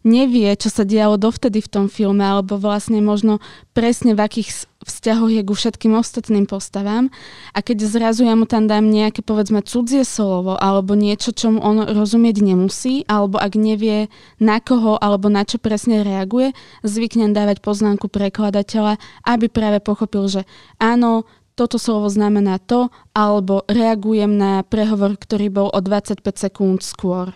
nevie, 0.02 0.50
čo 0.58 0.70
sa 0.74 0.84
dialo 0.86 1.18
dovtedy 1.18 1.62
v 1.62 1.72
tom 1.72 1.86
filme, 1.88 2.22
alebo 2.22 2.58
vlastne 2.58 3.02
možno 3.02 3.38
presne 3.74 4.18
v 4.18 4.22
akých 4.22 4.70
vzťahoch 4.82 5.30
je 5.30 5.42
ku 5.46 5.54
všetkým 5.54 5.94
ostatným 5.94 6.50
postavám. 6.50 7.14
A 7.54 7.62
keď 7.62 7.86
zrazu 7.86 8.26
ja 8.26 8.34
mu 8.34 8.50
tam 8.50 8.66
dám 8.66 8.90
nejaké, 8.90 9.22
povedzme, 9.22 9.62
cudzie 9.62 10.02
slovo, 10.02 10.58
alebo 10.58 10.98
niečo, 10.98 11.34
čomu 11.34 11.62
on 11.62 11.86
rozumieť 11.86 12.42
nemusí, 12.42 13.06
alebo 13.06 13.38
ak 13.38 13.54
nevie 13.54 14.10
na 14.42 14.58
koho, 14.58 14.98
alebo 14.98 15.30
na 15.30 15.46
čo 15.46 15.62
presne 15.62 16.02
reaguje, 16.02 16.54
zvyknem 16.82 17.34
dávať 17.34 17.62
poznámku 17.62 18.10
prekladateľa, 18.10 18.98
aby 19.26 19.46
práve 19.50 19.80
pochopil, 19.82 20.26
že 20.28 20.42
áno, 20.82 21.30
toto 21.54 21.78
slovo 21.78 22.10
znamená 22.10 22.58
to, 22.58 22.90
alebo 23.14 23.62
reagujem 23.70 24.34
na 24.34 24.66
prehovor, 24.66 25.20
ktorý 25.20 25.52
bol 25.52 25.68
o 25.70 25.80
25 25.84 26.26
sekúnd 26.34 26.80
skôr. 26.82 27.36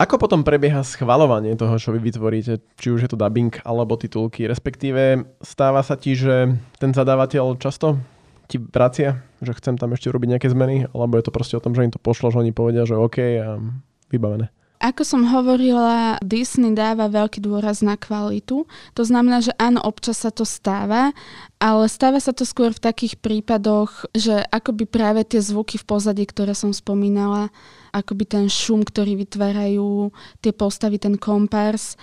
Ako 0.00 0.16
potom 0.16 0.40
prebieha 0.40 0.80
schvalovanie 0.80 1.60
toho, 1.60 1.76
čo 1.76 1.92
vy 1.92 2.00
vytvoríte, 2.00 2.64
či 2.80 2.88
už 2.88 3.04
je 3.04 3.10
to 3.12 3.20
dubbing 3.20 3.52
alebo 3.68 4.00
titulky, 4.00 4.48
respektíve 4.48 5.28
stáva 5.44 5.84
sa 5.84 6.00
ti, 6.00 6.16
že 6.16 6.56
ten 6.80 6.96
zadávateľ 6.96 7.60
často 7.60 8.00
ti 8.48 8.56
vracia, 8.56 9.20
že 9.44 9.52
chcem 9.52 9.76
tam 9.76 9.92
ešte 9.92 10.08
robiť 10.08 10.28
nejaké 10.32 10.48
zmeny, 10.48 10.88
alebo 10.96 11.20
je 11.20 11.24
to 11.28 11.36
proste 11.36 11.54
o 11.60 11.60
tom, 11.60 11.76
že 11.76 11.84
im 11.84 11.92
to 11.92 12.00
pošlo, 12.00 12.32
že 12.32 12.40
oni 12.40 12.56
povedia, 12.56 12.88
že 12.88 12.96
OK 12.96 13.18
a 13.44 13.60
vybavené. 14.08 14.48
Ako 14.80 15.04
som 15.04 15.28
hovorila, 15.28 16.16
Disney 16.24 16.72
dáva 16.72 17.12
veľký 17.12 17.44
dôraz 17.44 17.84
na 17.84 18.00
kvalitu. 18.00 18.64
To 18.96 19.02
znamená, 19.04 19.44
že 19.44 19.52
áno, 19.60 19.76
občas 19.84 20.24
sa 20.24 20.32
to 20.32 20.48
stáva, 20.48 21.12
ale 21.60 21.84
stáva 21.84 22.16
sa 22.16 22.32
to 22.32 22.48
skôr 22.48 22.72
v 22.72 22.80
takých 22.80 23.20
prípadoch, 23.20 24.08
že 24.16 24.40
akoby 24.48 24.88
práve 24.88 25.20
tie 25.28 25.36
zvuky 25.44 25.76
v 25.76 25.84
pozadí, 25.84 26.24
ktoré 26.24 26.56
som 26.56 26.72
spomínala, 26.72 27.52
akoby 27.92 28.24
ten 28.24 28.44
šum, 28.48 28.80
ktorý 28.80 29.20
vytvárajú 29.20 30.16
tie 30.40 30.56
postavy, 30.56 30.96
ten 30.96 31.20
kompárs, 31.20 32.00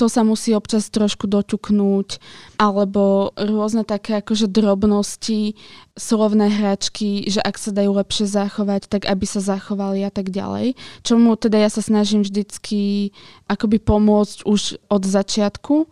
to 0.00 0.08
sa 0.08 0.24
musí 0.24 0.56
občas 0.56 0.88
trošku 0.88 1.28
doťuknúť, 1.28 2.08
alebo 2.56 3.36
rôzne 3.36 3.84
také 3.84 4.24
akože 4.24 4.48
drobnosti, 4.48 5.60
slovné 5.92 6.48
hračky, 6.48 7.28
že 7.28 7.44
ak 7.44 7.60
sa 7.60 7.76
dajú 7.76 7.92
lepšie 8.00 8.24
zachovať, 8.24 8.88
tak 8.88 9.04
aby 9.04 9.28
sa 9.28 9.44
zachovali 9.44 10.00
a 10.00 10.08
tak 10.08 10.32
ďalej. 10.32 10.72
Čomu 11.04 11.36
teda 11.36 11.60
ja 11.60 11.68
sa 11.68 11.84
snažím 11.84 12.24
vždycky 12.24 13.12
akoby 13.44 13.76
pomôcť 13.76 14.48
už 14.48 14.80
od 14.88 15.02
začiatku. 15.04 15.84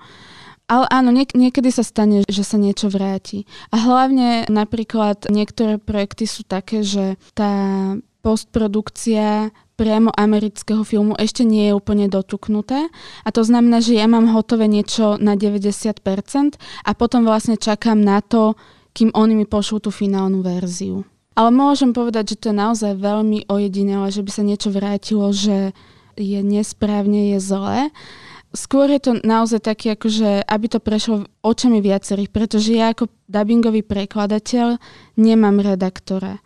Ale 0.69 0.85
áno, 0.93 1.13
niek- 1.13 1.33
niekedy 1.33 1.73
sa 1.73 1.81
stane, 1.81 2.29
že 2.29 2.45
sa 2.45 2.61
niečo 2.61 2.93
vráti. 2.93 3.49
A 3.73 3.81
hlavne 3.81 4.45
napríklad 4.53 5.29
niektoré 5.33 5.81
projekty 5.81 6.29
sú 6.29 6.45
také, 6.45 6.85
že 6.85 7.17
tá 7.33 7.97
postprodukcia 8.21 9.49
priamo 9.79 10.11
amerického 10.11 10.83
filmu 10.83 11.15
ešte 11.15 11.47
nie 11.47 11.71
je 11.71 11.79
úplne 11.79 12.11
dotuknuté. 12.11 12.91
A 13.23 13.29
to 13.31 13.47
znamená, 13.47 13.79
že 13.79 13.95
ja 13.95 14.11
mám 14.11 14.27
hotové 14.35 14.67
niečo 14.67 15.15
na 15.23 15.39
90% 15.39 16.03
a 16.83 16.91
potom 16.99 17.23
vlastne 17.23 17.55
čakám 17.55 18.03
na 18.03 18.19
to, 18.19 18.59
kým 18.91 19.15
oni 19.15 19.39
mi 19.39 19.47
pošlú 19.47 19.87
tú 19.87 19.91
finálnu 19.95 20.43
verziu. 20.43 21.07
Ale 21.39 21.55
môžem 21.55 21.95
povedať, 21.95 22.35
že 22.35 22.39
to 22.43 22.47
je 22.51 22.57
naozaj 22.59 22.93
veľmi 22.99 23.47
ojedinelé, 23.47 24.11
že 24.11 24.27
by 24.27 24.31
sa 24.35 24.43
niečo 24.43 24.75
vrátilo, 24.75 25.31
že 25.31 25.71
je 26.19 26.41
nesprávne, 26.43 27.31
je 27.31 27.39
zlé. 27.39 27.95
Skôr 28.51 28.91
je 28.91 28.99
to 28.99 29.13
naozaj 29.23 29.63
také, 29.63 29.95
akože, 29.95 30.43
aby 30.43 30.67
to 30.67 30.83
prešlo 30.83 31.31
očami 31.47 31.79
viacerých, 31.79 32.35
pretože 32.35 32.75
ja 32.75 32.91
ako 32.91 33.07
dubbingový 33.31 33.87
prekladateľ 33.87 34.83
nemám 35.15 35.63
redaktora 35.63 36.43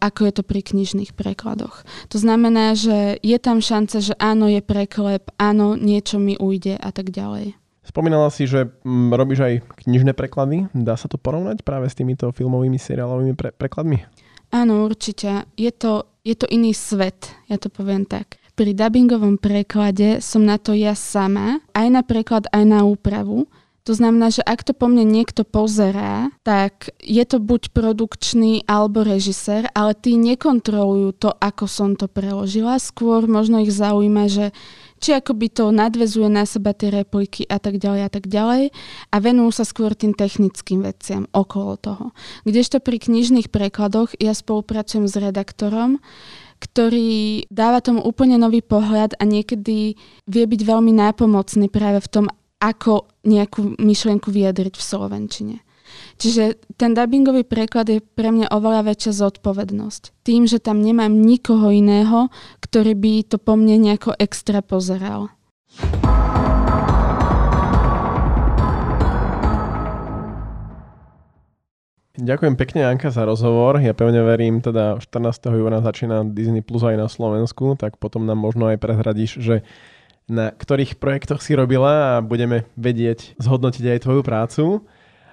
ako 0.00 0.28
je 0.28 0.32
to 0.36 0.42
pri 0.46 0.60
knižných 0.62 1.12
prekladoch. 1.16 1.82
To 2.12 2.16
znamená, 2.20 2.76
že 2.76 3.20
je 3.20 3.38
tam 3.40 3.60
šanca, 3.60 3.96
že 4.00 4.14
áno, 4.16 4.46
je 4.46 4.60
preklep, 4.60 5.32
áno, 5.40 5.74
niečo 5.74 6.16
mi 6.16 6.36
ujde 6.36 6.76
a 6.76 6.90
tak 6.92 7.10
ďalej. 7.12 7.56
Spomínala 7.86 8.34
si, 8.34 8.50
že 8.50 8.66
mm, 8.82 9.14
robíš 9.14 9.40
aj 9.46 9.54
knižné 9.86 10.10
preklady. 10.18 10.66
Dá 10.74 10.98
sa 10.98 11.06
to 11.06 11.22
porovnať 11.22 11.62
práve 11.62 11.86
s 11.86 11.94
týmito 11.94 12.34
filmovými, 12.34 12.82
seriálovými 12.82 13.38
pre- 13.38 13.54
prekladmi? 13.54 14.02
Áno, 14.50 14.82
určite. 14.82 15.46
Je 15.54 15.70
to, 15.70 16.10
je 16.26 16.34
to 16.34 16.50
iný 16.50 16.74
svet, 16.74 17.30
ja 17.46 17.58
to 17.62 17.70
poviem 17.70 18.02
tak. 18.02 18.42
Pri 18.56 18.72
dubbingovom 18.72 19.36
preklade 19.38 20.24
som 20.24 20.42
na 20.42 20.56
to 20.56 20.72
ja 20.72 20.96
sama, 20.96 21.60
aj 21.76 21.86
na 21.92 22.02
preklad, 22.02 22.48
aj 22.50 22.64
na 22.64 22.82
úpravu. 22.88 23.46
To 23.86 23.94
znamená, 23.94 24.34
že 24.34 24.42
ak 24.42 24.66
to 24.66 24.74
po 24.74 24.90
mne 24.90 25.06
niekto 25.06 25.46
pozerá, 25.46 26.34
tak 26.42 26.90
je 26.98 27.22
to 27.22 27.38
buď 27.38 27.70
produkčný 27.70 28.66
alebo 28.66 29.06
režisér, 29.06 29.70
ale 29.78 29.94
tí 29.94 30.18
nekontrolujú 30.18 31.14
to, 31.14 31.30
ako 31.30 31.70
som 31.70 31.94
to 31.94 32.10
preložila. 32.10 32.82
Skôr 32.82 33.30
možno 33.30 33.62
ich 33.62 33.70
zaujíma, 33.70 34.26
že 34.26 34.50
či 34.98 35.14
akoby 35.14 35.54
to 35.54 35.70
nadvezuje 35.70 36.26
na 36.26 36.42
seba 36.48 36.74
tie 36.74 36.90
repliky 36.90 37.46
a 37.46 37.62
tak 37.62 37.78
ďalej 37.78 38.02
a 38.02 38.10
tak 38.10 38.26
ďalej 38.26 38.74
a 39.12 39.16
venujú 39.22 39.50
sa 39.54 39.62
skôr 39.62 39.94
tým 39.94 40.18
technickým 40.18 40.82
veciam 40.82 41.30
okolo 41.30 41.78
toho. 41.78 42.04
Kdežto 42.42 42.82
pri 42.82 42.98
knižných 42.98 43.54
prekladoch 43.54 44.18
ja 44.18 44.34
spolupracujem 44.34 45.06
s 45.06 45.14
redaktorom, 45.14 46.02
ktorý 46.58 47.44
dáva 47.52 47.84
tomu 47.84 48.00
úplne 48.00 48.40
nový 48.40 48.64
pohľad 48.64 49.14
a 49.20 49.22
niekedy 49.28 49.94
vie 50.24 50.44
byť 50.48 50.60
veľmi 50.64 50.90
nápomocný 50.96 51.68
práve 51.68 52.00
v 52.00 52.08
tom, 52.08 52.24
ako 52.66 53.06
nejakú 53.22 53.78
myšlienku 53.78 54.26
vyjadriť 54.34 54.74
v 54.74 54.82
slovenčine. 54.82 55.56
Čiže 56.18 56.58
ten 56.74 56.98
dubbingový 56.98 57.46
preklad 57.46 57.86
je 57.86 58.02
pre 58.02 58.34
mňa 58.34 58.50
oveľa 58.50 58.90
väčšia 58.90 59.22
zodpovednosť. 59.22 60.26
Tým, 60.26 60.50
že 60.50 60.58
tam 60.58 60.82
nemám 60.82 61.14
nikoho 61.14 61.70
iného, 61.70 62.26
ktorý 62.58 62.98
by 62.98 63.12
to 63.30 63.36
po 63.38 63.54
mne 63.54 63.86
nejako 63.86 64.18
extra 64.18 64.66
pozeral. 64.66 65.30
Ďakujem 72.16 72.56
pekne 72.56 72.88
Anka 72.88 73.12
za 73.12 73.28
rozhovor. 73.28 73.76
Ja 73.76 73.92
pevne 73.92 74.24
verím, 74.24 74.64
teda 74.64 74.96
14. 75.04 75.52
júna 75.52 75.84
začína 75.84 76.24
Disney 76.24 76.64
Plus 76.64 76.80
aj 76.80 76.96
na 76.96 77.12
Slovensku, 77.12 77.76
tak 77.76 78.00
potom 78.00 78.24
nám 78.24 78.40
možno 78.40 78.72
aj 78.72 78.80
prezradíš, 78.80 79.36
že 79.36 79.60
na 80.26 80.50
ktorých 80.50 80.98
projektoch 80.98 81.38
si 81.38 81.54
robila 81.54 82.18
a 82.18 82.24
budeme 82.24 82.66
vedieť 82.74 83.38
zhodnotiť 83.38 83.84
aj 83.94 84.02
tvoju 84.02 84.22
prácu. 84.26 84.64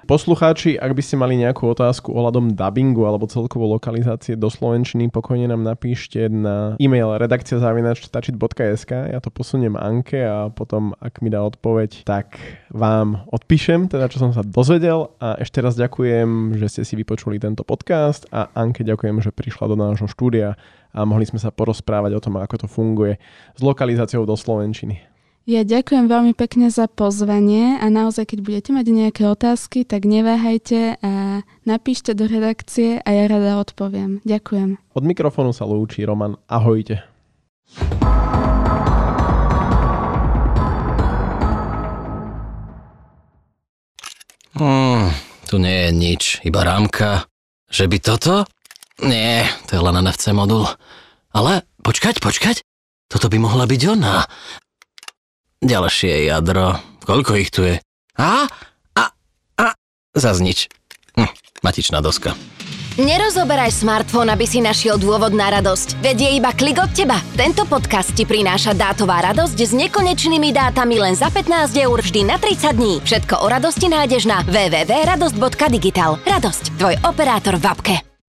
Poslucháči, 0.04 0.76
ak 0.76 0.92
by 0.92 1.00
ste 1.00 1.16
mali 1.16 1.39
nejakú 1.39 1.63
otázku 1.63 2.12
ohľadom 2.12 2.60
dubbingu 2.60 3.08
alebo 3.08 3.24
celkovo 3.24 3.72
lokalizácie 3.72 4.36
do 4.36 4.52
Slovenčiny, 4.52 5.08
pokojne 5.08 5.48
nám 5.48 5.63
napíšte 5.63 6.28
na 6.28 6.76
e-mail 6.76 7.16
redakcia 7.16 7.56
zavinač.sk 7.63 8.92
ja 8.92 9.20
to 9.24 9.32
posuniem 9.32 9.80
Anke 9.80 10.20
a 10.20 10.52
potom, 10.52 10.92
ak 11.00 11.24
mi 11.24 11.32
dá 11.32 11.39
odpoveď, 11.48 12.04
tak 12.04 12.36
vám 12.76 13.24
odpíšem, 13.32 13.88
teda 13.88 14.12
čo 14.12 14.20
som 14.20 14.36
sa 14.36 14.44
dozvedel. 14.44 15.16
A 15.24 15.39
ešte 15.39 15.63
raz 15.63 15.80
ďakujem, 15.80 16.60
že 16.60 16.68
ste 16.68 16.84
si 16.84 17.00
vypočuli 17.00 17.39
tento 17.39 17.63
podcast. 17.63 18.28
A 18.36 18.52
Anke 18.60 18.84
ďakujem, 18.84 19.24
že 19.24 19.32
prišla 19.32 19.72
do 19.72 19.80
nášho 19.80 20.12
štúdia 20.12 20.60
a 20.92 21.00
mohli 21.08 21.24
sme 21.24 21.39
sa 21.39 21.48
porozprávať 21.48 22.12
o 22.12 22.20
tom, 22.20 22.44
ako 22.44 22.56
to 22.60 22.68
funguje 22.68 23.16
s 23.56 23.62
lokalizáciou 23.63 24.28
do 24.28 24.36
Slovenčiny. 24.36 25.12
Ja 25.43 25.67
ďakujem 25.67 26.08
veľmi 26.08 26.32
pekne 26.39 26.71
za 26.71 26.88
pozvanie 26.88 27.75
a 27.75 27.91
naozaj, 27.91 28.32
keď 28.32 28.39
budete 28.47 28.71
mať 28.71 28.86
nejaké 28.88 29.23
otázky, 29.27 29.84
tak 29.84 30.08
neváhajte 30.08 31.03
a 31.03 31.43
napíšte 31.67 32.15
do 32.15 32.32
redakcie 32.32 33.03
a 33.03 33.10
ja 33.12 33.27
rada 33.27 33.60
odpoviem. 33.60 34.23
Ďakujem. 34.23 34.79
Od 34.79 35.03
mikrofónu 35.03 35.51
sa 35.51 35.67
lúči 35.67 36.08
Roman. 36.08 36.39
Ahojte. 36.47 37.03
Hmm, 44.56 45.12
tu 45.51 45.60
nie 45.60 45.75
je 45.75 45.89
nič, 45.91 46.23
iba 46.47 46.63
rámka. 46.63 47.27
Že 47.67 47.91
by 47.91 47.97
toto? 47.99 48.47
Nie, 49.03 49.43
to 49.67 49.75
je 49.75 49.82
len 49.84 50.08
NFC 50.08 50.32
modul. 50.32 50.71
Ale 51.36 51.67
počkať, 51.84 52.23
počkať. 52.23 52.63
Toto 53.12 53.27
by 53.27 53.43
mohla 53.43 53.67
byť 53.67 53.82
ona. 53.91 54.23
Ďalšie 55.63 56.28
jadro. 56.28 56.76
Koľko 57.08 57.39
ich 57.39 57.47
tu 57.47 57.63
je? 57.63 57.80
A? 58.19 58.52
A? 58.99 59.04
A? 59.56 59.67
Zas 60.12 60.43
nič. 60.43 60.67
Hm, 61.15 61.32
matičná 61.63 62.04
doska. 62.04 62.36
Nerozoberaj 62.93 63.73
smartfón, 63.73 64.30
aby 64.30 64.45
si 64.45 64.62
našiel 64.62 65.02
dôvod 65.02 65.34
na 65.34 65.49
radosť. 65.49 65.97
Veď 65.97 66.17
je 66.19 66.30
iba 66.38 66.54
klik 66.54 66.78
od 66.78 66.93
teba. 66.93 67.17
Tento 67.34 67.65
podcast 67.65 68.13
ti 68.13 68.21
prináša 68.21 68.78
dátová 68.78 69.34
radosť 69.34 69.58
s 69.58 69.73
nekonečnými 69.73 70.54
dátami 70.54 71.02
len 71.02 71.17
za 71.17 71.34
15 71.34 71.73
eur 71.73 71.97
vždy 71.97 72.21
na 72.21 72.38
30 72.38 72.78
dní. 72.78 73.02
Všetko 73.02 73.41
o 73.41 73.47
radosti 73.49 73.89
nájdeš 73.89 74.30
na 74.30 74.45
www.radosť.digital. 74.45 76.21
Radosť, 76.21 76.78
tvoj 76.78 76.95
operátor 77.02 77.58
v 77.58 77.65
apke. 77.65 78.12